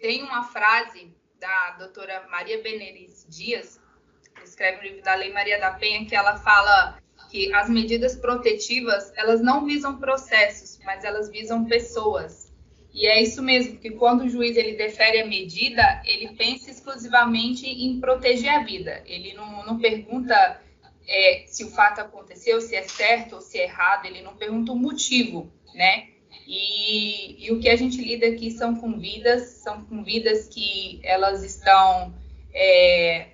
Tem 0.01 0.21
uma 0.21 0.43
frase 0.43 1.15
da 1.39 1.71
doutora 1.77 2.27
Maria 2.29 2.61
Benerice 2.61 3.25
Dias, 3.29 3.79
que 4.35 4.43
escreve 4.43 4.79
o 4.79 4.83
livro 4.83 5.01
da 5.01 5.15
Lei 5.15 5.31
Maria 5.31 5.61
da 5.61 5.71
Penha, 5.71 6.05
que 6.05 6.13
ela 6.13 6.37
fala 6.37 6.97
que 7.29 7.53
as 7.53 7.69
medidas 7.69 8.17
protetivas, 8.17 9.13
elas 9.15 9.39
não 9.39 9.65
visam 9.65 9.97
processos, 9.97 10.77
mas 10.83 11.05
elas 11.05 11.29
visam 11.29 11.63
pessoas. 11.63 12.42
E 12.93 13.07
é 13.07 13.21
isso 13.21 13.41
mesmo, 13.41 13.79
que 13.79 13.89
quando 13.91 14.21
o 14.21 14.29
juiz 14.29 14.55
ele 14.55 14.75
defere 14.75 15.21
a 15.21 15.25
medida, 15.25 16.01
ele 16.05 16.35
pensa 16.35 16.69
exclusivamente 16.69 17.65
em 17.67 17.99
proteger 17.99 18.49
a 18.49 18.63
vida. 18.63 19.01
Ele 19.07 19.33
não, 19.33 19.65
não 19.65 19.79
pergunta 19.79 20.61
é, 21.07 21.43
se 21.47 21.63
o 21.63 21.71
fato 21.71 22.01
aconteceu, 22.01 22.61
se 22.61 22.75
é 22.75 22.83
certo 22.83 23.35
ou 23.35 23.41
se 23.41 23.59
é 23.59 23.63
errado, 23.63 24.05
ele 24.05 24.21
não 24.21 24.35
pergunta 24.35 24.71
o 24.71 24.75
motivo, 24.75 25.51
né? 25.73 26.09
E, 26.45 27.45
e, 27.45 27.51
o 27.51 27.59
que 27.59 27.69
a 27.69 27.75
gente 27.75 27.97
lida 27.97 28.27
aqui 28.27 28.51
são 28.51 28.75
com 28.75 28.99
vidas, 28.99 29.61
são 29.63 29.83
com 29.85 30.03
vidas 30.03 30.47
que 30.47 30.99
elas 31.03 31.43
estão 31.43 32.13
é, 32.53 33.31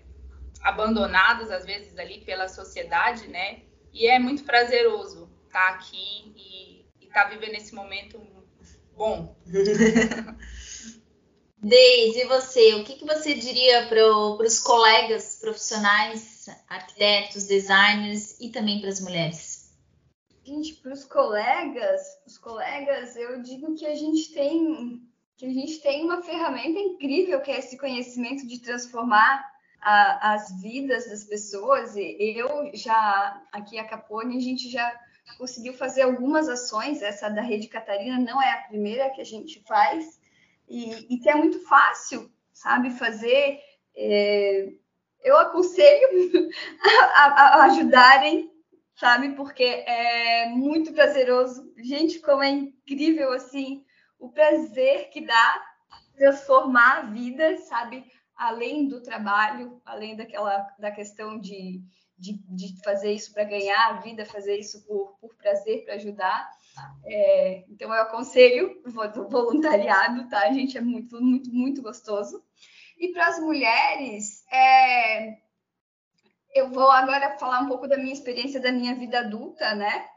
abandonadas, 0.62 1.52
às 1.52 1.65
vezes, 1.65 1.98
ali 1.98 2.22
pela 2.22 2.48
sociedade, 2.48 3.27
né? 3.27 3.60
E 3.92 4.08
é 4.08 4.19
muito 4.19 4.44
prazeroso 4.44 5.29
estar 5.48 5.69
aqui 5.69 6.31
e 6.36 6.86
estar 7.06 7.23
tá 7.23 7.29
vivendo 7.29 7.56
esse 7.56 7.73
momento 7.73 8.19
bom. 9.00 9.33
Deise, 11.58 12.19
e 12.19 12.27
você? 12.27 12.75
O 12.75 12.83
que, 12.83 12.95
que 12.95 13.06
você 13.06 13.33
diria 13.33 13.87
para 13.87 14.06
os 14.15 14.60
colegas 14.60 15.39
profissionais, 15.39 16.47
arquitetos, 16.67 17.47
designers 17.47 18.37
e 18.41 18.50
também 18.50 18.81
para 18.81 18.89
as 18.89 19.00
mulheres? 19.00 19.69
Gente, 20.43 20.75
para 20.75 20.91
os 20.93 21.06
colegas, 21.06 22.02
os 22.27 22.37
colegas, 22.37 23.15
eu 23.15 23.41
digo 23.41 23.73
que 23.75 23.85
a 23.85 23.95
gente 23.95 24.33
tem 24.33 25.02
que 25.37 25.45
a 25.45 25.54
gente 25.54 25.79
tem 25.79 26.04
uma 26.04 26.21
ferramenta 26.21 26.79
incrível 26.79 27.39
que 27.41 27.50
é 27.52 27.60
esse 27.60 27.77
conhecimento 27.77 28.45
de 28.45 28.60
transformar 28.60 29.41
a, 29.79 30.33
as 30.33 30.62
vidas 30.62 31.10
das 31.10 31.23
pessoas. 31.23 31.95
E 31.95 32.35
eu 32.35 32.69
já 32.73 33.41
aqui 33.54 33.79
a 33.79 33.87
Capone 33.87 34.35
a 34.35 34.41
gente 34.41 34.69
já 34.69 34.93
conseguiu 35.38 35.73
fazer 35.73 36.02
algumas 36.04 36.48
ações, 36.50 37.02
essa 37.02 37.30
da 37.30 37.42
Rede 37.42 37.67
Catarina 37.67 38.19
não 38.19 38.42
é 38.42 38.52
a 38.52 38.63
primeira 38.63 39.10
que 39.10 39.21
a 39.21 39.25
gente 39.25 39.62
faz, 39.67 40.19
e, 40.67 41.13
e 41.13 41.17
que 41.19 41.30
é 41.30 41.36
muito 41.36 41.60
fácil, 41.67 42.32
sabe, 42.54 42.92
fazer 42.92 43.60
É, 43.96 44.69
eu 45.23 45.38
aconselho 45.38 46.10
a, 47.15 47.23
a, 47.23 47.63
ajudarem, 47.65 48.50
sabe? 48.96 49.30
Porque 49.36 49.63
é 49.63 50.48
muito 50.50 50.94
prazeroso. 50.94 51.73
Gente, 51.77 52.19
como 52.19 52.44
é 52.44 52.50
incrível, 52.50 53.34
assim, 53.34 53.84
o 54.17 54.30
prazer 54.30 55.10
que 55.10 55.21
dá 55.25 55.69
transformar 56.15 56.98
a 56.98 57.02
vida, 57.02 57.58
sabe? 57.60 58.06
Além 58.40 58.87
do 58.87 59.02
trabalho, 59.02 59.81
além 59.85 60.15
daquela 60.15 60.65
da 60.79 60.90
questão 60.90 61.37
de, 61.37 61.83
de, 62.17 62.42
de 62.48 62.81
fazer 62.83 63.12
isso 63.12 63.33
para 63.33 63.44
ganhar 63.44 63.90
a 63.90 64.00
vida, 64.00 64.25
fazer 64.25 64.58
isso 64.58 64.85
por, 64.85 65.17
por 65.19 65.35
prazer, 65.35 65.83
para 65.83 65.96
ajudar. 65.96 66.50
É, 67.06 67.65
então 67.67 67.94
eu 67.94 68.02
aconselho 68.02 68.81
o 68.85 69.29
voluntariado, 69.29 70.29
tá, 70.29 70.52
gente? 70.54 70.77
É 70.77 70.81
muito, 70.81 71.21
muito, 71.21 71.54
muito 71.54 71.81
gostoso. 71.81 72.42
E 72.98 73.10
para 73.10 73.27
as 73.27 73.40
mulheres, 73.40 74.46
é, 74.52 75.37
eu 76.56 76.69
vou 76.69 76.90
agora 76.90 77.37
falar 77.37 77.60
um 77.60 77.67
pouco 77.67 77.87
da 77.87 77.98
minha 77.98 78.13
experiência 78.13 78.60
da 78.60 78.71
minha 78.71 78.96
vida 78.96 79.19
adulta, 79.19 79.75
né? 79.75 80.08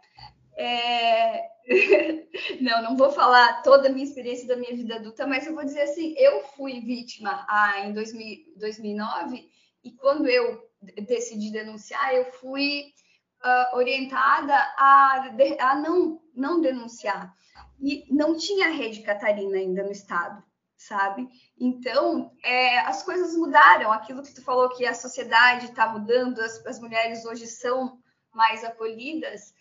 É... 0.56 1.51
não, 2.60 2.82
não 2.82 2.96
vou 2.96 3.10
falar 3.12 3.62
toda 3.62 3.88
a 3.88 3.92
minha 3.92 4.04
experiência 4.04 4.46
da 4.46 4.56
minha 4.56 4.74
vida 4.74 4.96
adulta, 4.96 5.26
mas 5.26 5.46
eu 5.46 5.54
vou 5.54 5.64
dizer 5.64 5.82
assim: 5.82 6.14
eu 6.16 6.42
fui 6.56 6.80
vítima 6.80 7.44
ah, 7.48 7.80
em 7.86 7.92
2000, 7.92 8.54
2009 8.56 9.48
e 9.84 9.90
quando 9.92 10.28
eu 10.28 10.62
decidi 11.06 11.50
denunciar, 11.50 12.14
eu 12.14 12.32
fui 12.32 12.92
uh, 13.44 13.76
orientada 13.76 14.54
a, 14.76 15.28
a 15.60 15.74
não, 15.76 16.20
não 16.34 16.60
denunciar. 16.60 17.34
E 17.80 18.06
não 18.12 18.36
tinha 18.36 18.70
rede 18.70 19.02
Catarina 19.02 19.56
ainda 19.56 19.82
no 19.82 19.90
estado, 19.90 20.42
sabe? 20.76 21.28
Então, 21.58 22.32
é, 22.44 22.78
as 22.80 23.02
coisas 23.02 23.36
mudaram. 23.36 23.92
Aquilo 23.92 24.22
que 24.22 24.34
tu 24.34 24.42
falou 24.42 24.68
que 24.68 24.86
a 24.86 24.94
sociedade 24.94 25.66
está 25.66 25.88
mudando, 25.88 26.40
as, 26.40 26.64
as, 26.64 26.78
mulheres 26.78 27.24
hoje 27.24 27.46
são 27.46 27.98
mais 28.32 28.62
acolhidas. 28.62 29.52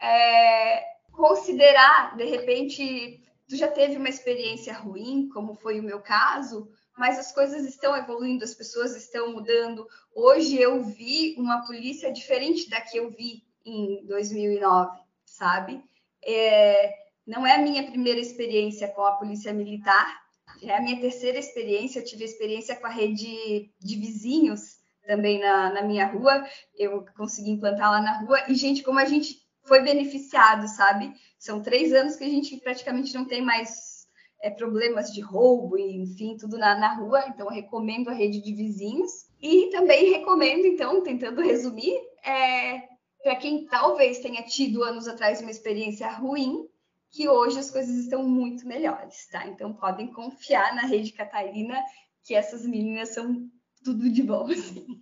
É, 0.00 0.84
considerar, 1.12 2.16
de 2.16 2.24
repente, 2.24 3.22
tu 3.48 3.56
já 3.56 3.68
teve 3.68 3.96
uma 3.96 4.08
experiência 4.08 4.72
ruim, 4.74 5.28
como 5.32 5.54
foi 5.54 5.80
o 5.80 5.82
meu 5.82 6.00
caso, 6.00 6.68
mas 6.96 7.18
as 7.18 7.32
coisas 7.32 7.64
estão 7.64 7.96
evoluindo, 7.96 8.44
as 8.44 8.54
pessoas 8.54 8.96
estão 8.96 9.32
mudando. 9.32 9.86
Hoje 10.14 10.60
eu 10.60 10.82
vi 10.82 11.34
uma 11.38 11.66
polícia 11.66 12.12
diferente 12.12 12.68
da 12.68 12.80
que 12.80 12.98
eu 12.98 13.10
vi 13.10 13.42
em 13.64 14.04
2009, 14.06 14.98
sabe? 15.24 15.82
É, 16.22 16.94
não 17.26 17.46
é 17.46 17.54
a 17.54 17.62
minha 17.62 17.84
primeira 17.84 18.20
experiência 18.20 18.88
com 18.88 19.02
a 19.02 19.12
polícia 19.12 19.52
militar, 19.52 20.20
é 20.62 20.76
a 20.76 20.80
minha 20.82 21.00
terceira 21.00 21.38
experiência. 21.38 22.00
Eu 22.00 22.04
tive 22.04 22.24
experiência 22.24 22.76
com 22.76 22.86
a 22.86 22.90
rede 22.90 23.70
de 23.78 23.96
vizinhos 23.96 24.78
também 25.06 25.38
na, 25.40 25.72
na 25.72 25.82
minha 25.82 26.06
rua. 26.06 26.44
Eu 26.76 27.06
consegui 27.16 27.50
implantar 27.50 27.90
lá 27.90 28.02
na 28.02 28.20
rua. 28.20 28.44
E, 28.48 28.54
gente, 28.54 28.82
como 28.82 28.98
a 28.98 29.04
gente 29.04 29.40
foi 29.70 29.82
beneficiado, 29.84 30.66
sabe? 30.66 31.14
São 31.38 31.62
três 31.62 31.92
anos 31.92 32.16
que 32.16 32.24
a 32.24 32.28
gente 32.28 32.56
praticamente 32.56 33.14
não 33.14 33.24
tem 33.24 33.40
mais 33.40 34.04
é, 34.42 34.50
problemas 34.50 35.12
de 35.12 35.20
roubo, 35.20 35.78
e, 35.78 36.02
enfim, 36.02 36.36
tudo 36.36 36.58
na, 36.58 36.76
na 36.76 36.96
rua. 36.96 37.24
Então, 37.28 37.48
recomendo 37.48 38.10
a 38.10 38.12
rede 38.12 38.42
de 38.42 38.52
vizinhos. 38.52 39.28
E 39.40 39.70
também 39.70 40.10
recomendo, 40.10 40.66
então, 40.66 41.04
tentando 41.04 41.40
resumir, 41.40 41.96
é, 42.24 42.82
para 43.22 43.36
quem 43.36 43.64
talvez 43.66 44.18
tenha 44.18 44.42
tido 44.42 44.82
anos 44.82 45.06
atrás 45.06 45.40
uma 45.40 45.52
experiência 45.52 46.10
ruim, 46.10 46.66
que 47.12 47.28
hoje 47.28 47.60
as 47.60 47.70
coisas 47.70 47.94
estão 47.94 48.24
muito 48.24 48.66
melhores, 48.66 49.28
tá? 49.28 49.46
Então 49.46 49.72
podem 49.72 50.08
confiar 50.12 50.74
na 50.74 50.82
Rede 50.82 51.12
Catarina 51.12 51.80
que 52.24 52.34
essas 52.34 52.66
meninas 52.66 53.10
são 53.10 53.48
tudo 53.84 54.10
de 54.10 54.22
bom, 54.24 54.48
assim. 54.50 55.00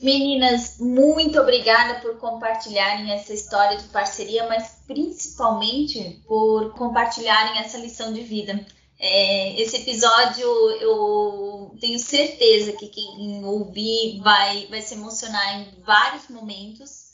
Meninas, 0.00 0.78
muito 0.78 1.40
obrigada 1.40 2.00
por 2.00 2.18
compartilharem 2.18 3.10
essa 3.12 3.34
história 3.34 3.76
de 3.76 3.88
parceria, 3.88 4.46
mas 4.46 4.82
principalmente 4.86 6.22
por 6.26 6.72
compartilharem 6.74 7.60
essa 7.60 7.78
lição 7.78 8.12
de 8.12 8.22
vida. 8.22 8.64
É, 9.00 9.60
esse 9.60 9.76
episódio 9.76 10.46
eu 10.80 11.76
tenho 11.80 11.98
certeza 11.98 12.72
que 12.72 12.88
quem 12.88 13.44
ouvir 13.44 14.20
vai, 14.20 14.66
vai 14.66 14.82
se 14.82 14.94
emocionar 14.94 15.60
em 15.60 15.82
vários 15.82 16.28
momentos, 16.28 17.08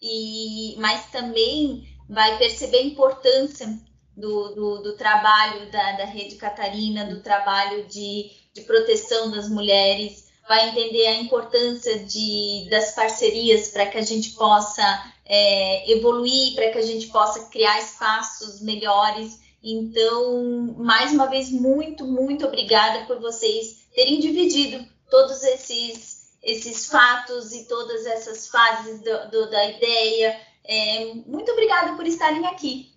e 0.00 0.76
mas 0.78 1.10
também 1.10 1.86
vai 2.08 2.38
perceber 2.38 2.78
a 2.78 2.84
importância 2.84 3.66
do, 4.16 4.54
do, 4.54 4.82
do 4.82 4.96
trabalho 4.96 5.70
da, 5.70 5.92
da, 5.92 6.04
Rede 6.04 6.36
Catarina, 6.36 7.04
do 7.04 7.22
trabalho 7.22 7.86
de, 7.86 8.30
de 8.54 8.62
proteção 8.62 9.30
das 9.30 9.48
mulheres, 9.48 10.29
vai 10.48 10.68
entender 10.68 11.06
a 11.06 11.20
importância 11.20 11.98
de, 12.00 12.68
das 12.70 12.94
parcerias 12.94 13.68
para 13.68 13.86
que 13.86 13.98
a 13.98 14.02
gente 14.02 14.30
possa 14.30 14.82
é, 15.24 15.92
evoluir, 15.92 16.54
para 16.54 16.70
que 16.70 16.78
a 16.78 16.82
gente 16.82 17.06
possa 17.08 17.48
criar 17.50 17.78
espaços 17.78 18.60
melhores. 18.60 19.40
Então, 19.62 20.74
mais 20.78 21.12
uma 21.12 21.26
vez, 21.26 21.50
muito, 21.50 22.04
muito 22.04 22.46
obrigada 22.46 23.06
por 23.06 23.20
vocês 23.20 23.86
terem 23.94 24.18
dividido 24.18 24.84
todos 25.10 25.42
esses, 25.44 26.32
esses 26.42 26.86
fatos 26.86 27.52
e 27.52 27.68
todas 27.68 28.06
essas 28.06 28.48
fases 28.48 29.00
do, 29.02 29.30
do, 29.30 29.50
da 29.50 29.70
ideia. 29.70 30.40
É, 30.64 31.12
muito 31.26 31.52
obrigada 31.52 31.94
por 31.96 32.06
estarem 32.06 32.46
aqui. 32.46 32.90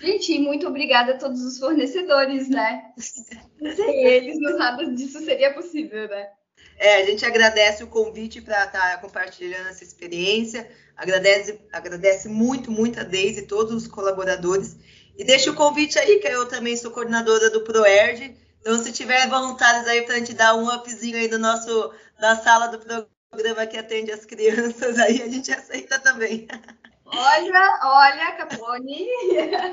Gente, 0.00 0.38
muito 0.38 0.66
obrigada 0.68 1.12
a 1.12 1.18
todos 1.18 1.42
os 1.42 1.58
fornecedores, 1.58 2.48
né? 2.48 2.92
Sem 2.96 4.04
eles, 4.06 4.38
nada 4.56 4.84
disso 4.92 5.18
seria 5.24 5.52
possível, 5.52 6.08
né? 6.08 6.30
É, 6.78 6.96
a 6.96 7.04
gente 7.04 7.24
agradece 7.24 7.82
o 7.84 7.88
convite 7.88 8.40
para 8.40 8.64
estar 8.64 8.80
tá 8.80 8.98
compartilhando 8.98 9.68
essa 9.68 9.84
experiência. 9.84 10.68
Agradece, 10.96 11.60
agradece 11.72 12.28
muito, 12.28 12.70
muito 12.70 13.00
a 13.00 13.02
Deise 13.02 13.40
e 13.40 13.46
todos 13.46 13.72
os 13.72 13.88
colaboradores. 13.88 14.76
E 15.16 15.24
deixa 15.24 15.50
o 15.50 15.54
convite 15.54 15.98
aí, 15.98 16.18
que 16.18 16.26
eu 16.26 16.46
também 16.46 16.76
sou 16.76 16.90
coordenadora 16.90 17.50
do 17.50 17.62
ProERD. 17.62 18.36
Então, 18.60 18.78
se 18.82 18.92
tiver 18.92 19.28
voluntários 19.28 19.86
aí 19.86 20.02
para 20.02 20.14
a 20.14 20.18
gente 20.18 20.34
dar 20.34 20.54
um 20.54 20.68
upzinho 20.68 21.16
aí 21.16 21.28
no 21.28 21.38
nosso, 21.38 21.92
na 22.18 22.34
sala 22.36 22.68
do 22.68 22.78
programa 22.78 23.66
que 23.66 23.76
atende 23.76 24.10
as 24.10 24.24
crianças, 24.24 24.98
aí 24.98 25.22
a 25.22 25.28
gente 25.28 25.52
aceita 25.52 25.98
também. 25.98 26.48
Olha, 27.06 27.80
olha, 27.82 28.32
Capone. 28.32 29.06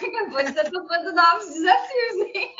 Capone 0.00 0.48
está 0.48 0.64
tomando 0.64 1.12
novos 1.12 1.52
desafios, 1.52 2.34
hein? 2.34 2.54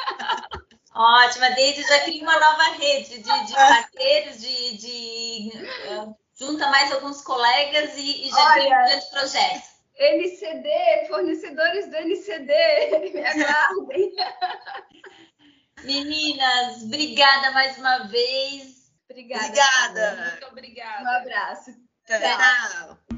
Ótima, 0.96 1.50
desde 1.50 1.82
já 1.82 2.00
cria 2.00 2.22
uma 2.22 2.40
nova 2.40 2.62
rede 2.78 3.18
de, 3.18 3.46
de 3.46 3.52
parceiros, 3.52 4.40
de, 4.40 4.76
de 4.78 5.52
uh, 5.90 6.16
junta 6.38 6.68
mais 6.68 6.90
alguns 6.90 7.20
colegas 7.20 7.94
e, 7.96 8.26
e 8.26 8.30
já 8.30 8.52
cria 8.54 8.66
um 8.66 8.84
grande 8.86 9.10
projeto. 9.10 9.76
NCD, 9.98 11.06
fornecedores 11.08 11.90
do 11.90 11.96
NCD, 11.96 12.54
me 13.12 13.24
aguardem. 13.26 14.14
Meninas, 15.84 16.82
obrigada 16.82 17.50
mais 17.50 17.76
uma 17.76 17.98
vez. 18.08 18.90
Obrigada. 19.10 19.44
Obrigada. 19.44 20.30
Muito 20.30 20.46
obrigada. 20.46 21.02
Um 21.02 21.08
abraço. 21.08 21.72
Tchau. 22.06 22.18
Tchau. 22.20 23.16